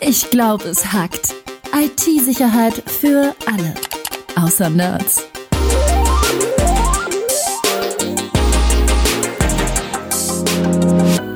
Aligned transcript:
Ich 0.00 0.30
glaube, 0.30 0.64
es 0.64 0.92
hackt. 0.92 1.34
IT-Sicherheit 1.74 2.82
für 2.86 3.34
alle. 3.46 3.74
Außer 4.36 4.70
Nerds. 4.70 5.24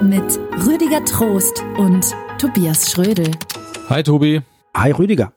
Mit 0.02 0.38
Rüdiger 0.66 1.04
Trost 1.04 1.62
und 1.78 2.04
Tobias 2.38 2.90
Schrödel. 2.90 3.30
Hi 3.88 4.02
Tobi. 4.02 4.42
Hi 4.77 4.90
Rüdiger. 4.90 5.33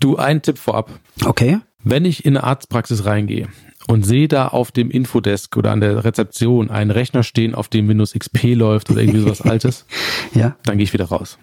Du, 0.00 0.16
ein 0.16 0.42
Tipp 0.42 0.58
vorab. 0.58 0.90
Okay. 1.24 1.58
Wenn 1.82 2.04
ich 2.04 2.24
in 2.24 2.36
eine 2.36 2.44
Arztpraxis 2.44 3.04
reingehe 3.04 3.48
und 3.86 4.04
sehe 4.04 4.26
da 4.28 4.48
auf 4.48 4.72
dem 4.72 4.90
Infodesk 4.90 5.56
oder 5.56 5.70
an 5.70 5.80
der 5.80 6.04
Rezeption 6.04 6.70
einen 6.70 6.90
Rechner 6.90 7.22
stehen, 7.22 7.54
auf 7.54 7.68
dem 7.68 7.88
Windows 7.88 8.12
XP 8.14 8.54
läuft 8.54 8.90
oder 8.90 9.00
irgendwie 9.02 9.20
sowas 9.20 9.40
Altes, 9.42 9.86
Ja. 10.34 10.56
dann 10.64 10.78
gehe 10.78 10.84
ich 10.84 10.92
wieder 10.92 11.06
raus. 11.06 11.38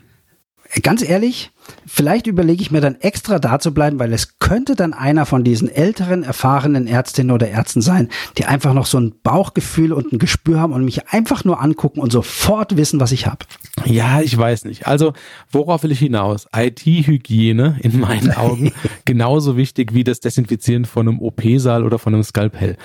Ganz 0.81 1.01
ehrlich, 1.01 1.51
vielleicht 1.85 2.27
überlege 2.27 2.61
ich 2.61 2.71
mir 2.71 2.81
dann 2.81 2.95
extra 3.01 3.39
da 3.39 3.59
zu 3.59 3.73
bleiben, 3.73 3.99
weil 3.99 4.13
es 4.13 4.39
könnte 4.39 4.75
dann 4.75 4.93
einer 4.93 5.25
von 5.25 5.43
diesen 5.43 5.69
älteren, 5.69 6.23
erfahrenen 6.23 6.87
Ärztinnen 6.87 7.31
oder 7.31 7.49
Ärzten 7.49 7.81
sein, 7.81 8.09
die 8.37 8.45
einfach 8.45 8.73
noch 8.73 8.85
so 8.85 8.99
ein 8.99 9.13
Bauchgefühl 9.23 9.93
und 9.93 10.11
ein 10.11 10.19
Gespür 10.19 10.59
haben 10.59 10.73
und 10.73 10.85
mich 10.85 11.09
einfach 11.09 11.43
nur 11.43 11.61
angucken 11.61 11.99
und 11.99 12.11
sofort 12.11 12.77
wissen, 12.77 12.99
was 12.99 13.11
ich 13.11 13.27
habe. 13.27 13.45
Ja, 13.85 14.21
ich 14.21 14.37
weiß 14.37 14.65
nicht. 14.65 14.87
Also, 14.87 15.13
worauf 15.51 15.83
will 15.83 15.91
ich 15.91 15.99
hinaus? 15.99 16.47
IT-Hygiene 16.55 17.77
in 17.81 17.99
meinen 17.99 18.31
Augen 18.35 18.71
genauso 19.05 19.57
wichtig 19.57 19.93
wie 19.93 20.03
das 20.03 20.19
Desinfizieren 20.19 20.85
von 20.85 21.07
einem 21.07 21.19
OP-Saal 21.19 21.83
oder 21.83 21.99
von 21.99 22.13
einem 22.13 22.23
Skalpell. 22.23 22.77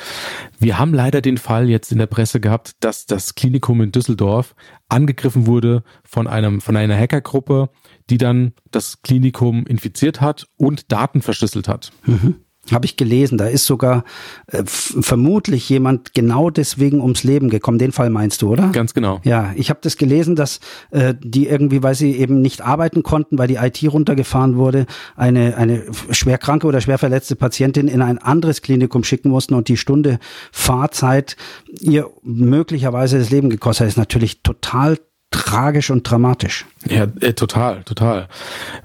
Wir 0.59 0.79
haben 0.79 0.95
leider 0.95 1.21
den 1.21 1.39
Fall 1.39 1.69
jetzt 1.69 1.93
in 1.93 1.99
der 1.99 2.07
Presse 2.07 2.41
gehabt, 2.41 2.73
dass 2.81 3.07
das 3.07 3.35
Klinikum 3.35 3.81
in 3.81 3.93
Düsseldorf 3.93 4.55
angegriffen 4.89 5.47
wurde 5.47 5.83
von 6.05 6.27
einem, 6.27 6.61
von 6.61 6.77
einer 6.77 6.97
Hackergruppe, 6.97 7.71
die 8.11 8.19
dann 8.19 8.53
das 8.71 9.03
Klinikum 9.03 9.67
infiziert 9.67 10.21
hat 10.21 10.47
und 10.57 10.93
Daten 10.93 11.23
verschlüsselt 11.23 11.69
hat. 11.69 11.93
Habe 12.73 12.85
ich 12.85 12.97
gelesen. 12.97 13.39
Da 13.39 13.47
ist 13.47 13.65
sogar 13.65 14.05
äh, 14.49 14.65
vermutlich 14.65 15.69
jemand 15.69 16.15
genau 16.15 16.51
deswegen 16.51 17.01
ums 17.01 17.23
Leben 17.23 17.49
gekommen. 17.49 17.79
Den 17.79 17.93
Fall 17.93 18.11
meinst 18.11 18.43
du, 18.43 18.51
oder? 18.51 18.71
Ganz 18.71 18.93
genau. 18.93 19.21
Ja, 19.25 19.53
ich 19.55 19.71
habe 19.71 19.81
das 19.83 19.97
gelesen, 19.97 20.35
dass 20.35 20.61
äh, 20.91 21.15
die 21.21 21.47
irgendwie, 21.47 21.83
weil 21.83 21.95
sie 21.95 22.17
eben 22.17 22.41
nicht 22.41 22.63
arbeiten 22.63 23.03
konnten, 23.03 23.39
weil 23.39 23.49
die 23.49 23.57
IT 23.57 23.81
runtergefahren 23.85 24.57
wurde, 24.57 24.87
eine, 25.15 25.57
eine 25.57 25.85
schwerkranke 26.11 26.67
oder 26.67 26.81
schwer 26.81 26.99
verletzte 26.99 27.37
Patientin 27.37 27.87
in 27.87 28.03
ein 28.03 28.19
anderes 28.19 28.63
Klinikum 28.63 29.05
schicken 29.05 29.31
mussten 29.31 29.55
und 29.55 29.69
die 29.69 29.77
Stunde 29.77 30.19
Fahrzeit 30.51 31.37
ihr 31.81 32.11
möglicherweise 32.23 33.19
das 33.19 33.31
Leben 33.31 33.49
gekostet 33.49 33.83
hat. 33.83 33.87
Das 33.87 33.93
ist 33.95 33.99
natürlich 33.99 34.43
total 34.43 34.99
tragisch 35.31 35.91
und 35.91 36.09
dramatisch. 36.09 36.67
Ja, 36.89 37.07
äh, 37.21 37.33
total, 37.33 37.83
total. 37.85 38.29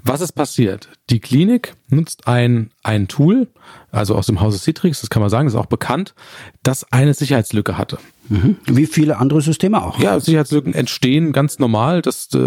Was 0.02 0.20
ist 0.20 0.32
passiert? 0.32 0.88
Die 1.10 1.20
Klinik 1.20 1.74
nutzt 1.88 2.26
ein, 2.26 2.70
ein 2.82 3.08
Tool, 3.08 3.48
also 3.90 4.16
aus 4.16 4.26
dem 4.26 4.40
Hause 4.40 4.58
Citrix, 4.58 5.00
das 5.00 5.10
kann 5.10 5.22
man 5.22 5.30
sagen, 5.30 5.48
ist 5.48 5.54
auch 5.54 5.66
bekannt, 5.66 6.14
das 6.62 6.90
eine 6.92 7.14
Sicherheitslücke 7.14 7.78
hatte. 7.78 7.98
Mhm. 8.32 8.56
Wie 8.66 8.86
viele 8.86 9.18
andere 9.18 9.42
Systeme 9.42 9.84
auch. 9.84 9.98
Ja, 9.98 10.18
Sicherheitslücken 10.18 10.72
entstehen 10.72 11.32
ganz 11.32 11.58
normal. 11.58 12.00
Das 12.00 12.28
äh, 12.34 12.38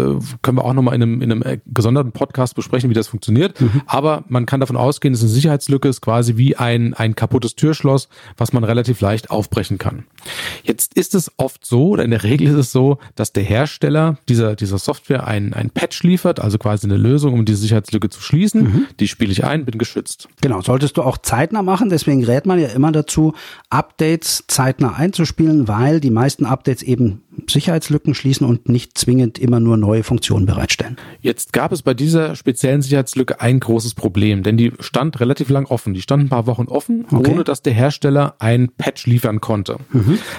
können 0.42 0.58
wir 0.58 0.64
auch 0.64 0.72
nochmal 0.72 0.94
in 0.96 1.02
einem, 1.02 1.22
in 1.22 1.30
einem 1.30 1.42
äh, 1.42 1.58
gesonderten 1.66 2.12
Podcast 2.12 2.56
besprechen, 2.56 2.90
wie 2.90 2.94
das 2.94 3.06
funktioniert. 3.08 3.56
Aber 3.86 4.24
man 4.28 4.46
kann 4.46 4.60
davon 4.60 4.76
ausgehen, 4.76 5.14
dass 5.14 5.22
eine 5.22 5.30
Sicherheitslücke 5.30 5.88
ist 5.88 6.00
quasi 6.00 6.36
wie 6.36 6.56
ein, 6.56 6.94
ein 6.94 7.14
kaputtes 7.14 7.54
Türschloss, 7.54 8.08
was 8.36 8.52
man 8.52 8.64
relativ 8.64 9.00
leicht 9.00 9.30
aufbrechen 9.30 9.78
kann. 9.78 10.04
Jetzt 10.64 10.94
ist 10.94 11.14
es 11.14 11.30
oft 11.36 11.64
so, 11.64 11.90
oder 11.90 12.04
in 12.04 12.10
der 12.10 12.24
Regel 12.24 12.48
ist 12.48 12.54
es 12.54 12.72
so, 12.72 12.98
dass 13.14 13.32
der 13.32 13.44
Hersteller 13.44 14.18
dieser, 14.28 14.56
dieser 14.56 14.78
Software 14.78 15.26
ein, 15.26 15.54
ein 15.54 15.70
Patch 15.70 16.02
liefert, 16.02 16.40
also 16.40 16.58
quasi 16.58 16.86
eine 16.86 16.96
Lösung, 16.96 17.34
um 17.34 17.44
diese 17.44 17.58
Sicherheitslücke 17.58 18.08
zu 18.08 18.20
schließen. 18.20 18.88
Die 18.98 19.08
spiele 19.08 19.30
ich 19.30 19.44
ein, 19.44 19.64
bin 19.64 19.78
geschützt. 19.78 20.28
Genau, 20.40 20.60
solltest 20.62 20.96
du 20.96 21.02
auch 21.02 21.18
zeitnah 21.18 21.62
machen. 21.62 21.90
Deswegen 21.90 22.24
rät 22.24 22.46
man 22.46 22.58
ja 22.58 22.68
immer 22.68 22.90
dazu, 22.90 23.34
Updates 23.70 24.44
zeitnah 24.48 24.94
einzuspielen, 24.94 25.68
weil 25.68 25.75
die 26.00 26.10
meisten 26.10 26.46
Updates 26.46 26.82
eben 26.82 27.22
Sicherheitslücken 27.48 28.14
schließen 28.14 28.46
und 28.46 28.68
nicht 28.68 28.96
zwingend 28.98 29.38
immer 29.38 29.60
nur 29.60 29.76
neue 29.76 30.02
Funktionen 30.02 30.46
bereitstellen. 30.46 30.96
Jetzt 31.20 31.52
gab 31.52 31.72
es 31.72 31.82
bei 31.82 31.94
dieser 31.94 32.34
speziellen 32.34 32.82
Sicherheitslücke 32.82 33.40
ein 33.40 33.60
großes 33.60 33.94
Problem, 33.94 34.42
denn 34.42 34.56
die 34.56 34.72
stand 34.80 35.20
relativ 35.20 35.48
lang 35.50 35.66
offen. 35.66 35.94
Die 35.94 36.00
stand 36.02 36.24
ein 36.24 36.28
paar 36.28 36.46
Wochen 36.46 36.66
offen, 36.66 37.04
Okay. 37.10 37.30
ohne 37.30 37.44
dass 37.44 37.62
der 37.62 37.72
Hersteller 37.74 38.34
ein 38.38 38.70
Patch 38.76 39.06
liefern 39.06 39.40
konnte. 39.40 39.76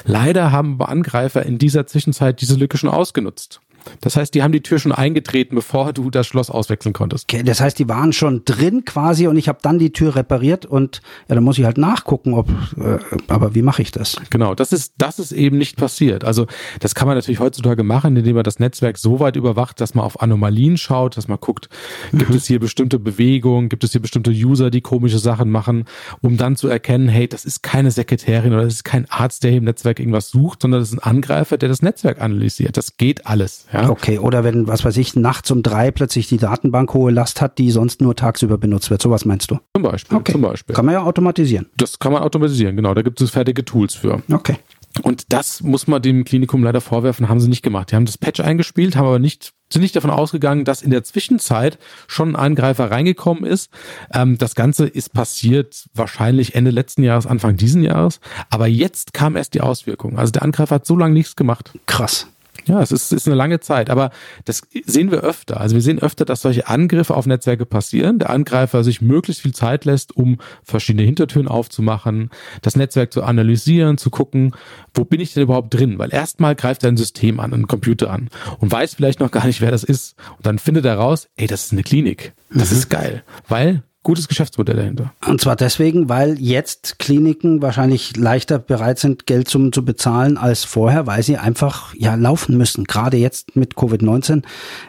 Leider 0.06 0.52
haben 0.52 0.82
Angreifer 0.82 1.46
in 1.46 1.58
dieser 1.58 1.88
Zwischenzeit 1.88 2.42
diese 2.42 2.56
Lücke 2.56 2.78
schon 2.78 2.90
ausgenutzt. 2.90 3.62
Das 4.02 4.16
heißt, 4.16 4.34
die 4.34 4.44
haben 4.44 4.52
die 4.52 4.62
Tür 4.62 4.80
schon 4.80 4.92
eingetreten, 4.92 5.56
bevor 5.56 5.94
du 5.94 6.10
das 6.10 6.28
Schloss 6.28 6.50
auswechseln 6.50 6.94
konntest. 6.94 7.26
Okay, 7.32 7.44
das 7.44 7.62
heißt, 7.62 7.78
die 7.80 7.88
waren 7.88 8.14
schon 8.14 8.44
drin 8.46 8.86
quasi 8.86 9.28
und 9.28 9.38
ich 9.38 9.48
habe 9.48 9.60
dann 9.62 9.80
die 9.80 9.92
Tür 9.92 10.16
repariert 10.16 10.66
und 10.66 11.02
ja, 11.28 11.36
dann 11.36 11.44
muss 11.44 11.58
ich 11.58 11.66
halt 11.66 11.78
nachgucken, 11.78 12.34
ob. 12.34 12.50
Äh, 12.78 13.00
aber 13.28 13.56
wie 13.56 13.62
mache 13.62 13.82
ich 13.82 13.92
das? 13.92 14.18
Genau, 14.30 14.56
das 14.56 14.74
ist, 14.74 14.94
das 14.98 15.20
ist 15.20 15.32
eben 15.32 15.58
nicht 15.58 15.78
passiert. 15.78 16.24
Also 16.24 16.48
das 16.80 16.96
kann 16.96 17.08
man 17.08 17.18
natürlich 17.18 17.40
heutzutage 17.40 17.84
machen, 17.84 18.16
indem 18.16 18.36
man 18.36 18.44
das 18.44 18.60
Netzwerk 18.60 18.98
so 18.98 19.20
weit 19.20 19.36
überwacht, 19.36 19.82
dass 19.82 19.96
man 19.96 20.06
auf 20.06 20.22
Anomalien 20.22 20.78
schaut, 20.78 21.18
dass 21.18 21.28
man 21.28 21.40
guckt, 21.40 21.70
gibt 22.14 22.34
es 22.34 22.48
hier 22.48 22.60
bestimmte 22.60 23.00
Bewegungen, 23.00 23.70
gibt 23.70 23.84
es 23.84 23.92
hier 23.92 24.02
bestimmte 24.02 24.32
User, 24.32 24.70
die 24.70 24.82
komische 24.82 25.20
Sachen 25.20 25.50
machen, 25.50 25.86
um 26.22 26.38
dann 26.38 26.56
zu 26.56 26.68
erkennen, 26.68 27.08
hey, 27.10 27.28
das 27.28 27.46
ist 27.46 27.64
keine 27.64 27.92
Sekretärin 27.92 28.54
oder 28.54 28.64
das 28.64 28.76
ist 28.76 28.84
kein 28.84 29.10
Arzt, 29.10 29.44
der 29.44 29.52
hier 29.52 29.60
im 29.60 29.66
Netzwerk 29.66 30.00
irgendwas 30.00 30.30
sucht, 30.30 30.62
sondern 30.62 30.82
das 30.82 30.90
ist 30.90 30.96
ein 30.96 31.12
Angreifer, 31.12 31.58
der 31.58 31.70
das 31.70 31.82
Netzwerk 31.82 32.22
analysiert. 32.22 32.78
Das 32.78 32.98
geht 32.98 33.26
alles. 33.28 33.66
Ja? 33.72 33.77
Okay, 33.86 34.20
oder 34.20 34.44
wenn, 34.44 34.68
was 34.68 34.84
weiß 34.84 34.98
ich, 34.98 35.16
nachts 35.16 35.52
um 35.52 35.64
drei 35.64 35.92
plötzlich 35.92 36.28
die 36.28 36.38
Datenbank 36.38 36.94
hohe 36.94 37.12
Last 37.12 37.42
hat, 37.42 37.58
die 37.58 37.72
sonst 37.72 38.02
nur 38.02 38.16
tagsüber 38.16 38.58
benutzt 38.58 38.90
wird. 38.90 39.02
Sowas 39.02 39.26
meinst 39.26 39.52
du? 39.52 39.60
Zum 39.76 39.84
Beispiel. 39.84 40.18
Okay. 40.18 40.32
Zum 40.32 40.42
Beispiel. 40.42 40.76
Kann 40.76 40.86
man 40.86 40.94
ja 40.94 41.04
automatisieren. 41.04 41.68
Das 41.78 42.00
kann 42.00 42.14
man 42.14 42.24
automatisieren, 42.24 42.76
genau. 42.76 42.94
Da 42.94 43.02
gibt 43.02 43.22
es 43.22 43.30
fertige 43.30 43.64
Tools 43.66 43.96
für. 43.96 44.22
Okay. 44.32 44.58
Und 45.04 45.32
das 45.34 45.62
muss 45.62 45.88
man 45.88 46.02
dem 46.02 46.24
Klinikum 46.26 46.64
leider 46.64 46.82
vorwerfen, 46.82 47.30
haben 47.30 47.40
sie 47.40 47.50
nicht 47.50 47.62
gemacht. 47.62 47.92
Die 47.92 47.96
haben 47.96 48.06
das 48.06 48.18
Patch 48.18 48.40
eingespielt, 48.40 48.96
haben 48.96 49.08
aber 49.08 49.20
nicht, 49.20 49.54
sind 49.72 49.82
nicht 49.82 49.96
davon 49.96 50.10
ausgegangen, 50.10 50.66
dass 50.66 50.82
in 50.82 50.92
der 50.92 51.04
Zwischenzeit 51.04 51.78
schon 52.08 52.30
ein 52.30 52.36
Angreifer 52.36 52.90
reingekommen 52.90 53.44
ist. 53.44 53.70
Ähm, 54.14 54.38
das 54.38 54.56
Ganze 54.56 54.88
ist 54.88 55.14
passiert 55.14 55.86
wahrscheinlich 55.94 56.56
Ende 56.56 56.72
letzten 56.72 57.04
Jahres, 57.04 57.28
Anfang 57.28 57.58
diesen 57.58 57.84
Jahres. 57.84 58.20
Aber 58.50 58.68
jetzt 58.68 59.14
kam 59.14 59.36
erst 59.36 59.54
die 59.54 59.62
Auswirkung. 59.62 60.18
Also 60.18 60.32
der 60.32 60.44
Angreifer 60.44 60.76
hat 60.76 60.86
so 60.86 60.98
lange 60.98 61.14
nichts 61.14 61.36
gemacht. 61.36 61.72
Krass. 61.86 62.28
Ja, 62.66 62.82
es 62.82 62.92
ist, 62.92 63.12
ist 63.12 63.28
eine 63.28 63.36
lange 63.36 63.60
Zeit, 63.60 63.90
aber 63.90 64.12
das 64.46 64.62
sehen 64.86 65.12
wir 65.12 65.20
öfter. 65.20 65.60
Also 65.60 65.76
wir 65.76 65.82
sehen 65.82 66.00
öfter, 66.00 66.26
dass 66.26 66.42
solche 66.42 66.68
Angriffe 66.68 67.16
auf 67.16 67.26
Netzwerke 67.26 67.66
passieren. 67.66 68.20
Der 68.20 68.30
Angreifer 68.30 68.84
sich 68.84 69.02
möglichst 69.02 69.42
viel 69.42 69.54
Zeit 69.54 69.86
lässt, 69.86 70.16
um 70.16 70.38
verschiedene 70.64 71.04
Hintertüren 71.04 71.48
aufzumachen, 71.48 72.30
das 72.62 72.76
Netzwerk 72.76 73.14
zu 73.14 73.24
analysieren, 73.24 73.98
zu 73.98 74.10
gucken, 74.10 74.56
wo 74.94 75.06
bin 75.06 75.22
ich 75.22 75.34
denn 75.34 75.44
überhaupt 75.44 75.74
drin? 75.74 76.00
Weil 76.00 76.14
erstmal 76.14 76.56
greift 76.56 76.84
er 76.84 76.92
ein 76.92 76.98
System 76.98 77.40
an, 77.40 77.54
einen 77.54 77.68
Computer 77.68 78.12
an 78.12 78.30
und 78.60 78.72
weiß 78.72 78.96
vielleicht 78.96 79.20
noch 79.20 79.32
gar 79.32 79.46
nicht, 79.46 79.62
wer 79.62 79.72
das 79.72 79.84
ist. 79.84 80.16
Und 80.38 80.46
dann 80.46 80.60
findet 80.60 80.86
er 80.86 80.96
raus, 80.96 81.30
ey, 81.36 81.48
das 81.48 81.66
ist 81.66 81.72
eine 81.74 81.84
Klinik. 81.84 82.34
Das 82.50 82.72
ist 82.72 82.90
geil, 82.90 83.24
weil 83.48 83.84
gutes 84.08 84.30
Geschäftsmodell 84.30 84.78
dahinter. 84.78 85.12
Und 85.28 85.42
zwar 85.42 85.58
deswegen, 85.58 86.08
weil 86.08 86.40
jetzt 86.40 86.98
Kliniken 86.98 87.62
wahrscheinlich 87.62 88.16
leichter 88.16 88.58
bereit 88.58 89.00
sind, 89.00 89.26
Geld 89.26 89.50
zum, 89.50 89.74
zu 89.74 89.84
bezahlen 89.84 90.38
als 90.38 90.64
vorher, 90.64 91.08
weil 91.08 91.24
sie 91.24 91.38
einfach 91.38 91.94
ja 91.94 92.16
laufen 92.16 92.56
müssen. 92.58 92.86
Gerade 92.86 93.18
jetzt 93.18 93.58
mit 93.58 93.74
Covid-19 93.74 94.44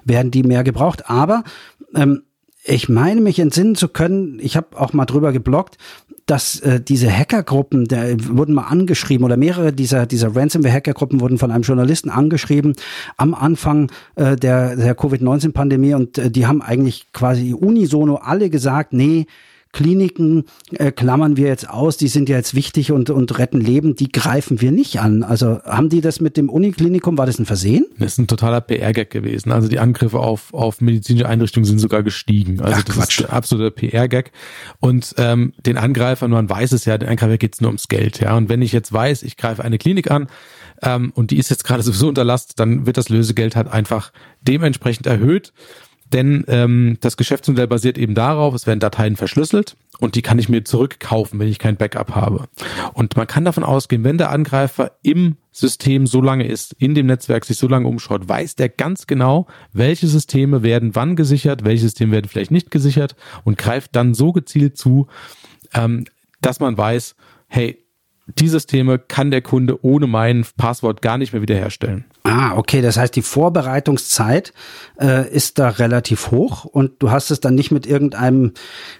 werden 0.05 0.31
die 0.31 0.45
mehr 0.45 0.63
gebraucht. 0.63 1.11
Aber 1.11 1.43
ähm, 1.97 2.23
ich 2.69 2.89
meine 2.89 3.21
mich 3.21 3.39
entsinnen 3.39 3.75
zu 3.75 3.89
können, 3.89 4.39
ich 4.41 4.57
habe 4.57 4.79
auch 4.79 4.93
mal 4.93 5.07
drüber 5.07 5.33
geblockt, 5.33 5.79
dass 6.27 6.61
äh, 6.61 6.81
diese 6.81 7.11
Hackergruppen, 7.11 7.87
der 7.87 8.17
wurden 8.29 8.55
mal 8.55 8.65
angeschrieben 8.65 9.25
oder 9.25 9.39
mehrere 9.39 9.73
dieser 9.73 10.05
dieser 10.05 10.37
Ransomware-Hackergruppen 10.37 11.21
wurden 11.21 11.39
von 11.39 11.51
einem 11.51 11.63
Journalisten 11.63 12.11
angeschrieben 12.11 12.75
am 13.17 13.35
Anfang 13.35 13.91
äh, 14.17 14.37
der 14.37 14.77
der 14.77 14.95
Covid-19-Pandemie 14.95 15.95
und 15.95 16.19
äh, 16.19 16.31
die 16.31 16.47
haben 16.47 16.61
eigentlich 16.61 17.07
quasi 17.13 17.55
unisono 17.55 18.17
alle 18.17 18.51
gesagt, 18.51 18.93
nee, 18.93 19.27
Kliniken 19.79 20.43
äh, 20.73 20.91
klammern 20.91 21.37
wir 21.37 21.47
jetzt 21.47 21.71
aus, 21.71 21.97
die 21.97 22.09
sind 22.09 22.29
ja 22.29 22.37
jetzt 22.37 22.57
wichtig 22.57 22.91
und, 22.91 23.11
und 23.11 23.39
retten 23.39 23.61
Leben, 23.61 23.95
die 23.95 24.11
greifen 24.11 24.61
wir 24.61 24.73
nicht 24.73 24.99
an. 24.99 25.23
Also 25.23 25.61
haben 25.63 25.89
die 25.89 26.01
das 26.01 26.21
mit 26.21 26.37
dem 26.37 26.51
Uniklinikum, 26.51 27.17
war 27.17 27.27
das 27.27 27.39
ein 27.39 27.47
Versehen? 27.47 27.87
Das 27.97 28.15
ist 28.15 28.19
ein 28.19 28.27
totaler 28.27 28.61
PR-Gag 28.61 29.09
gewesen. 29.11 29.53
Also 29.53 29.69
die 29.69 29.79
Angriffe 29.79 30.19
auf, 30.19 30.53
auf 30.53 30.81
medizinische 30.81 31.29
Einrichtungen 31.29 31.65
sind 31.65 31.79
sogar 31.79 32.03
gestiegen. 32.03 32.61
Also 32.61 32.75
Ach, 32.77 32.83
das 32.83 32.97
Quatsch. 32.97 33.21
ist 33.21 33.27
ein 33.27 33.33
absoluter 33.33 33.71
PR-Gag. 33.71 34.33
Und 34.81 35.15
ähm, 35.17 35.53
den 35.65 35.79
Angreifer, 35.79 36.27
man 36.27 36.51
weiß 36.51 36.73
es 36.73 36.85
ja, 36.85 36.99
den 36.99 37.09
Angreifer 37.09 37.39
geht 37.39 37.55
es 37.55 37.61
nur 37.61 37.69
ums 37.69 37.87
Geld. 37.87 38.19
Ja. 38.19 38.37
Und 38.37 38.49
wenn 38.49 38.63
ich 38.63 38.73
jetzt 38.73 38.93
weiß, 38.93 39.23
ich 39.23 39.37
greife 39.37 39.63
eine 39.63 39.79
Klinik 39.79 40.11
an 40.11 40.27
ähm, 40.83 41.13
und 41.15 41.31
die 41.31 41.39
ist 41.39 41.51
jetzt 41.51 41.63
gerade 41.63 41.85
sowieso 41.85 42.09
unter 42.09 42.25
Last, 42.25 42.59
dann 42.59 42.85
wird 42.87 42.97
das 42.97 43.11
Lösegeld 43.11 43.55
halt 43.55 43.69
einfach 43.69 44.11
dementsprechend 44.43 45.07
erhöht. 45.07 45.53
Denn 46.13 46.45
ähm, 46.49 46.97
das 47.01 47.17
Geschäftsmodell 47.17 47.67
basiert 47.67 47.99
eben 47.99 48.15
darauf, 48.15 48.55
es 48.55 48.67
werden 48.67 48.81
Dateien 48.81 49.17
verschlüsselt 49.17 49.77
und 49.99 50.15
die 50.15 50.23
kann 50.23 50.39
ich 50.39 50.49
mir 50.49 50.65
zurückkaufen, 50.65 51.39
wenn 51.39 51.49
ich 51.49 51.59
kein 51.59 51.77
Backup 51.77 52.15
habe. 52.15 52.49
Und 52.95 53.17
man 53.17 53.27
kann 53.27 53.45
davon 53.45 53.65
ausgehen, 53.65 54.05
wenn 54.05 54.19
der 54.19 54.31
Angreifer 54.31 54.93
im 55.03 55.37
System 55.53 56.07
so 56.07 56.21
lange 56.21 56.47
ist, 56.47 56.73
in 56.75 56.95
dem 56.95 57.07
Netzwerk 57.07 57.45
sich 57.45 57.59
so 57.59 57.69
lange 57.69 57.89
umschaut, 57.89 58.29
weiß 58.29 58.55
der 58.57 58.69
ganz 58.69 59.07
genau, 59.07 59.47
welche 59.73 60.07
Systeme 60.07 60.63
werden 60.63 60.95
wann 60.95 61.17
gesichert, 61.17 61.65
welche 61.65 61.83
Systeme 61.83 62.13
werden 62.13 62.29
vielleicht 62.29 62.53
nicht 62.53 62.71
gesichert 62.71 63.17
und 63.45 63.59
greift 63.59 63.97
dann 63.97 64.15
so 64.15 64.33
gezielt 64.33 64.77
zu, 64.77 65.09
ähm, 65.75 66.05
dass 66.41 66.61
man 66.61 66.79
weiß, 66.79 67.17
hey, 67.49 67.85
die 68.39 68.49
Systeme 68.49 68.99
kann 68.99 69.31
der 69.31 69.43
Kunde 69.43 69.83
ohne 69.85 70.07
mein 70.07 70.45
Passwort 70.57 71.03
gar 71.03 71.19
nicht 71.19 71.33
mehr 71.33 71.43
wiederherstellen. 71.43 72.05
Ah, 72.29 72.57
okay. 72.57 72.83
Das 72.83 72.97
heißt, 72.97 73.17
die 73.17 73.23
Vorbereitungszeit 73.23 74.53
äh, 75.01 75.29
ist 75.29 75.59
da 75.59 75.69
relativ 75.69 76.31
hoch 76.31 76.65
und 76.65 76.93
du 77.01 77.11
hast 77.11 77.31
es 77.31 77.41
dann 77.41 77.55
nicht 77.55 77.71
mit 77.71 77.87
irgendeinem, 77.87 78.53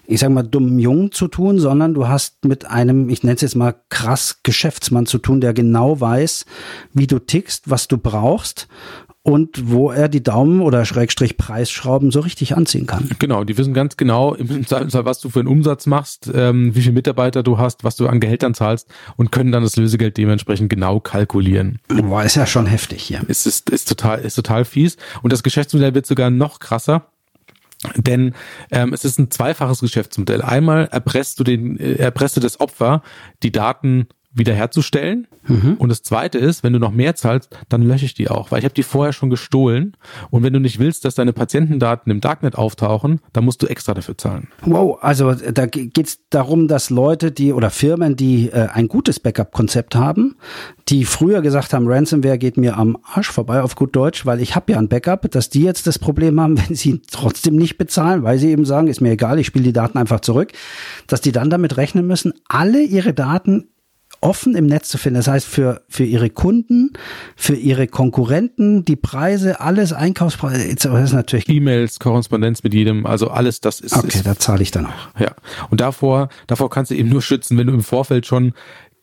ich 0.07 0.21
sag 0.21 0.31
mal, 0.31 0.43
dummen 0.43 0.79
Jungen 0.79 1.13
zu 1.13 1.29
tun, 1.29 1.59
sondern 1.59 1.95
du 1.95 2.09
hast 2.09 2.45
mit 2.45 2.67
einem, 2.67 3.09
ich 3.09 3.23
nenne 3.23 3.37
es 3.37 3.43
jetzt 3.43 3.57
mal 3.57 3.75
krass 3.89 4.41
Geschäftsmann 4.43 5.07
zu 5.07 5.19
tun, 5.19 5.41
der 5.41 5.53
genau 5.53 6.01
weiß, 6.01 6.47
wie 6.93 7.07
du 7.07 7.19
tickst, 7.19 7.71
was 7.71 7.89
du 7.89 7.99
brauchst 7.99 8.69
und 9.29 9.71
wo 9.71 9.91
er 9.91 10.09
die 10.09 10.23
Daumen 10.23 10.63
oder 10.63 10.87
Schrägstrich 10.87 11.37
Preisschrauben 11.37 12.11
so 12.11 12.21
richtig 12.21 12.57
anziehen 12.57 12.87
kann. 12.87 13.11
Genau, 13.19 13.45
die 13.45 13.59
wissen 13.59 13.75
ganz 13.75 13.99
genau, 13.99 14.37
was 14.39 15.21
du 15.21 15.29
für 15.29 15.41
einen 15.41 15.49
Umsatz 15.49 15.87
machst, 15.87 16.31
ähm, 16.35 16.75
wie 16.75 16.81
viele 16.81 16.95
Mitarbeiter 16.95 17.43
du 17.43 17.59
hast, 17.59 17.85
was 17.85 17.97
du 17.97 18.07
an 18.07 18.21
Gehältern 18.21 18.55
zahlst 18.55 18.89
und 19.17 19.31
können 19.31 19.53
dann 19.53 19.63
das 19.63 19.77
Lösegeld 19.77 20.17
dementsprechend 20.17 20.71
genau 20.71 21.01
kalkulieren. 21.01 21.79
Boah, 21.89 22.23
ist 22.23 22.37
ja 22.37 22.47
schon 22.47 22.65
heftig 22.65 23.11
hier. 23.19 23.29
Ist, 23.29 23.47
ist, 23.47 23.71
ist, 23.71 23.89
total, 23.89 24.21
ist 24.21 24.35
total 24.35 24.65
fies. 24.65 24.97
Und 25.23 25.33
das 25.33 25.43
Geschäftsmodell 25.43 25.95
wird 25.95 26.07
sogar 26.07 26.31
noch 26.31 26.59
krasser. 26.59 27.11
Denn 27.97 28.35
ähm, 28.73 28.93
es 28.93 29.05
ist 29.05 29.19
ein 29.19 29.31
zweifaches 29.31 29.81
Geschäftsmodell. 29.81 30.43
Einmal 30.43 30.89
erpresst 30.91 31.39
du 31.39 31.45
den, 31.45 31.79
äh, 31.79 31.95
erpresst 31.95 32.37
du 32.37 32.41
das 32.41 32.59
Opfer, 32.59 33.03
die 33.43 33.53
Daten 33.53 34.09
wiederherzustellen. 34.39 35.27
Mhm. 35.47 35.75
Und 35.79 35.89
das 35.89 36.03
zweite 36.03 36.39
ist, 36.39 36.63
wenn 36.63 36.73
du 36.73 36.79
noch 36.79 36.93
mehr 36.93 37.15
zahlst, 37.15 37.57
dann 37.69 37.83
lösche 37.83 38.05
ich 38.05 38.15
die 38.15 38.29
auch, 38.29 38.51
weil 38.51 38.59
ich 38.59 38.65
habe 38.65 38.75
die 38.75 38.83
vorher 38.83 39.13
schon 39.13 39.31
gestohlen. 39.31 39.97
Und 40.31 40.43
wenn 40.43 40.53
du 40.53 40.61
nicht 40.61 40.79
willst, 40.79 41.05
dass 41.05 41.15
deine 41.15 41.33
Patientendaten 41.33 42.11
im 42.11 42.21
Darknet 42.21 42.57
auftauchen, 42.57 43.21
dann 43.33 43.45
musst 43.45 43.63
du 43.63 43.67
extra 43.67 43.95
dafür 43.95 44.17
zahlen. 44.17 44.49
Wow, 44.63 44.99
also 45.01 45.35
da 45.35 45.67
geht 45.67 45.99
es 45.99 46.21
darum, 46.31 46.69
dass 46.69 46.91
Leute, 46.91 47.33
die 47.33 47.53
oder 47.53 47.71
Firmen, 47.71 48.17
die 48.17 48.51
äh, 48.51 48.69
ein 48.73 48.89
gutes 48.89 49.21
Backup-Konzept 49.21 49.95
haben, 49.95 50.37
die 50.89 51.05
früher 51.05 51.43
gesagt 51.43 51.73
haben, 51.73 51.87
Ransomware 51.89 52.39
geht 52.39 52.57
mir 52.57 52.77
am 52.77 52.99
Arsch 53.03 53.31
vorbei 53.31 53.63
auf 53.63 53.75
gut 53.77 53.95
Deutsch, 53.95 54.25
weil 54.27 54.41
ich 54.41 54.55
habe 54.55 54.73
ja 54.73 54.79
ein 54.79 54.89
Backup, 54.89 55.31
dass 55.31 55.51
die 55.51 55.63
jetzt 55.63 55.87
das 55.87 55.99
Problem 55.99 56.41
haben, 56.41 56.59
wenn 56.69 56.75
sie 56.75 57.01
trotzdem 57.11 57.57
nicht 57.57 57.79
bezahlen, 57.79 58.23
weil 58.23 58.39
sie 58.39 58.51
eben 58.51 58.65
sagen, 58.65 58.89
ist 58.89 59.01
mir 59.01 59.13
egal, 59.13 59.39
ich 59.39 59.47
spiele 59.47 59.65
die 59.65 59.73
Daten 59.73 59.99
einfach 59.99 60.21
zurück, 60.21 60.53
dass 61.07 61.21
die 61.21 61.33
dann 61.33 61.51
damit 61.51 61.77
rechnen 61.77 62.07
müssen, 62.07 62.33
alle 62.49 62.83
ihre 62.83 63.15
Daten 63.15 63.69
offen 64.21 64.55
im 64.57 64.67
Netz 64.67 64.89
zu 64.89 64.99
finden. 64.99 65.17
Das 65.17 65.29
heißt, 65.29 65.47
für, 65.47 65.83
für 65.89 66.05
ihre 66.05 66.31
Kunden, 66.31 66.93
für 67.37 67.55
ihre 67.55 67.87
Konkurrenten, 67.87 68.85
die 68.85 68.97
Preise, 68.97 69.61
alles 69.61 69.93
Einkaufspreise, 69.93 70.75
das 70.75 71.05
ist 71.05 71.13
natürlich. 71.13 71.49
E-Mails, 71.49 71.99
Korrespondenz 71.99 72.63
mit 72.63 72.75
jedem, 72.75 73.07
also 73.07 73.29
alles, 73.29 73.61
das 73.61 73.81
ist. 73.81 73.97
Okay, 73.97 74.09
ist, 74.09 74.27
da 74.27 74.37
zahle 74.37 74.63
ich 74.63 74.71
dann 74.71 74.87
auch. 74.87 75.21
Ja. 75.21 75.35
Und 75.71 75.81
davor, 75.81 76.29
davor 76.47 76.71
kannst 76.71 76.91
du 76.91 76.97
eben 76.97 77.09
nur 77.09 77.23
schützen, 77.23 77.57
wenn 77.59 77.67
du 77.67 77.73
im 77.73 77.83
Vorfeld 77.83 78.27
schon 78.27 78.53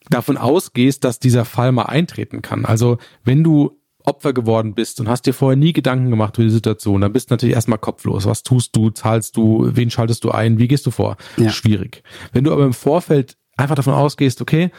davon 0.09 0.37
ausgehst, 0.37 1.03
dass 1.03 1.19
dieser 1.19 1.45
Fall 1.45 1.71
mal 1.71 1.83
eintreten 1.83 2.41
kann. 2.41 2.65
Also, 2.65 2.97
wenn 3.23 3.43
du 3.43 3.79
Opfer 4.03 4.33
geworden 4.33 4.75
bist 4.75 4.99
und 4.99 5.07
hast 5.07 5.25
dir 5.25 5.33
vorher 5.33 5.57
nie 5.57 5.73
Gedanken 5.73 6.11
gemacht 6.11 6.37
über 6.37 6.45
die 6.45 6.51
Situation, 6.51 7.01
dann 7.01 7.11
bist 7.11 7.29
du 7.29 7.33
natürlich 7.33 7.55
erstmal 7.55 7.79
kopflos. 7.79 8.25
Was 8.25 8.43
tust 8.43 8.75
du? 8.75 8.91
Zahlst 8.91 9.35
du? 9.35 9.69
Wen 9.73 9.89
schaltest 9.89 10.23
du 10.23 10.31
ein? 10.31 10.59
Wie 10.59 10.67
gehst 10.67 10.85
du 10.85 10.91
vor? 10.91 11.17
Ja. 11.37 11.49
Schwierig. 11.49 12.03
Wenn 12.31 12.43
du 12.43 12.51
aber 12.51 12.65
im 12.65 12.73
Vorfeld 12.73 13.35
einfach 13.57 13.75
davon 13.75 13.93
ausgehst, 13.93 14.41
okay, 14.41 14.69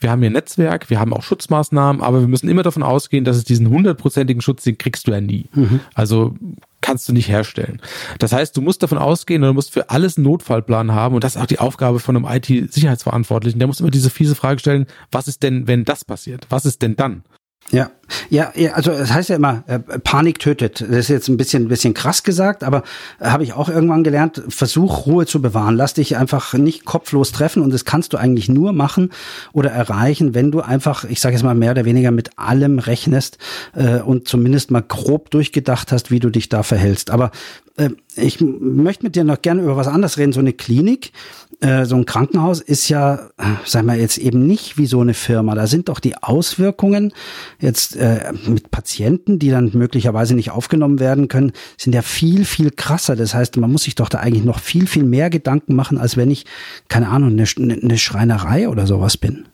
wir 0.00 0.10
haben 0.10 0.20
hier 0.20 0.30
ein 0.30 0.34
Netzwerk, 0.34 0.90
wir 0.90 0.98
haben 0.98 1.12
auch 1.12 1.22
Schutzmaßnahmen, 1.22 2.02
aber 2.02 2.20
wir 2.20 2.28
müssen 2.28 2.48
immer 2.48 2.62
davon 2.62 2.82
ausgehen, 2.82 3.24
dass 3.24 3.36
es 3.36 3.44
diesen 3.44 3.68
hundertprozentigen 3.68 4.40
Schutz, 4.42 4.64
den 4.64 4.78
kriegst 4.78 5.06
du 5.06 5.12
ja 5.12 5.20
nie. 5.20 5.46
Mhm. 5.54 5.80
Also 5.94 6.34
kannst 6.80 7.08
du 7.08 7.12
nicht 7.12 7.28
herstellen. 7.28 7.80
Das 8.18 8.32
heißt, 8.32 8.56
du 8.56 8.62
musst 8.62 8.82
davon 8.82 8.98
ausgehen, 8.98 9.42
du 9.42 9.52
musst 9.52 9.72
für 9.72 9.90
alles 9.90 10.16
einen 10.16 10.24
Notfallplan 10.24 10.92
haben 10.92 11.14
und 11.14 11.22
das 11.22 11.36
ist 11.36 11.42
auch 11.42 11.46
die 11.46 11.58
Aufgabe 11.58 12.00
von 12.00 12.16
einem 12.16 12.26
IT-Sicherheitsverantwortlichen. 12.26 13.58
Der 13.58 13.68
muss 13.68 13.80
immer 13.80 13.90
diese 13.90 14.10
fiese 14.10 14.34
Frage 14.34 14.58
stellen, 14.60 14.86
was 15.12 15.28
ist 15.28 15.42
denn, 15.42 15.66
wenn 15.66 15.84
das 15.84 16.04
passiert? 16.04 16.46
Was 16.48 16.64
ist 16.64 16.82
denn 16.82 16.96
dann? 16.96 17.22
Ja, 17.70 17.90
ja, 18.28 18.52
ja, 18.54 18.72
also 18.72 18.90
das 18.90 19.12
heißt 19.12 19.30
ja 19.30 19.36
immer, 19.36 19.64
äh, 19.66 19.78
Panik 19.78 20.38
tötet. 20.38 20.80
Das 20.80 20.90
ist 20.90 21.08
jetzt 21.08 21.28
ein 21.28 21.36
bisschen, 21.36 21.68
bisschen 21.68 21.94
krass 21.94 22.22
gesagt, 22.22 22.64
aber 22.64 22.82
äh, 23.18 23.26
habe 23.26 23.42
ich 23.42 23.52
auch 23.52 23.68
irgendwann 23.68 24.04
gelernt, 24.04 24.42
versuch 24.48 25.06
Ruhe 25.06 25.26
zu 25.26 25.40
bewahren. 25.42 25.76
Lass 25.76 25.94
dich 25.94 26.16
einfach 26.16 26.54
nicht 26.54 26.84
kopflos 26.84 27.32
treffen 27.32 27.62
und 27.62 27.72
das 27.72 27.84
kannst 27.84 28.12
du 28.12 28.16
eigentlich 28.16 28.48
nur 28.48 28.72
machen 28.72 29.10
oder 29.52 29.70
erreichen, 29.70 30.34
wenn 30.34 30.50
du 30.50 30.60
einfach, 30.60 31.04
ich 31.04 31.20
sage 31.20 31.34
jetzt 31.34 31.42
mal 31.42 31.54
mehr 31.54 31.72
oder 31.72 31.84
weniger 31.84 32.10
mit 32.10 32.38
allem 32.38 32.78
rechnest 32.78 33.38
äh, 33.74 34.00
und 34.00 34.28
zumindest 34.28 34.70
mal 34.70 34.82
grob 34.82 35.30
durchgedacht 35.30 35.92
hast, 35.92 36.10
wie 36.10 36.20
du 36.20 36.30
dich 36.30 36.48
da 36.48 36.62
verhältst. 36.62 37.10
Aber 37.10 37.30
äh, 37.76 37.90
ich 38.16 38.40
möchte 38.40 39.04
mit 39.04 39.16
dir 39.16 39.24
noch 39.24 39.40
gerne 39.42 39.62
über 39.62 39.76
was 39.76 39.88
anderes 39.88 40.18
reden. 40.18 40.32
So 40.32 40.40
eine 40.40 40.52
Klinik, 40.52 41.12
äh, 41.60 41.84
so 41.84 41.96
ein 41.96 42.06
Krankenhaus 42.06 42.60
ist 42.60 42.88
ja, 42.88 43.30
sagen 43.64 43.86
wir 43.86 43.94
jetzt 43.94 44.18
eben 44.18 44.46
nicht 44.46 44.78
wie 44.78 44.86
so 44.86 45.00
eine 45.00 45.14
Firma. 45.14 45.54
Da 45.54 45.66
sind 45.66 45.88
doch 45.88 46.00
die 46.00 46.16
Auswirkungen 46.16 47.12
jetzt 47.60 47.96
äh, 48.00 48.32
mit 48.48 48.70
Patienten, 48.70 49.38
die 49.38 49.50
dann 49.50 49.70
möglicherweise 49.74 50.34
nicht 50.34 50.50
aufgenommen 50.50 50.98
werden 51.00 51.28
können, 51.28 51.52
sind 51.76 51.94
ja 51.94 52.02
viel, 52.02 52.44
viel 52.44 52.70
krasser. 52.70 53.16
Das 53.16 53.34
heißt, 53.34 53.56
man 53.58 53.70
muss 53.70 53.84
sich 53.84 53.94
doch 53.94 54.08
da 54.08 54.18
eigentlich 54.18 54.44
noch 54.44 54.58
viel, 54.58 54.86
viel 54.86 55.04
mehr 55.04 55.30
Gedanken 55.30 55.74
machen, 55.74 55.98
als 55.98 56.16
wenn 56.16 56.30
ich, 56.30 56.46
keine 56.88 57.08
Ahnung, 57.08 57.30
eine, 57.30 57.44
eine 57.74 57.98
Schreinerei 57.98 58.68
oder 58.68 58.86
sowas 58.86 59.16
bin. 59.16 59.46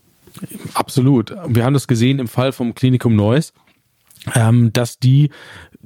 Absolut. 0.74 1.34
Wir 1.48 1.64
haben 1.64 1.74
das 1.74 1.88
gesehen 1.88 2.18
im 2.18 2.28
Fall 2.28 2.52
vom 2.52 2.74
Klinikum 2.74 3.16
Neuss 3.16 3.52
ähm, 4.34 4.72
dass 4.72 4.98
die 4.98 5.30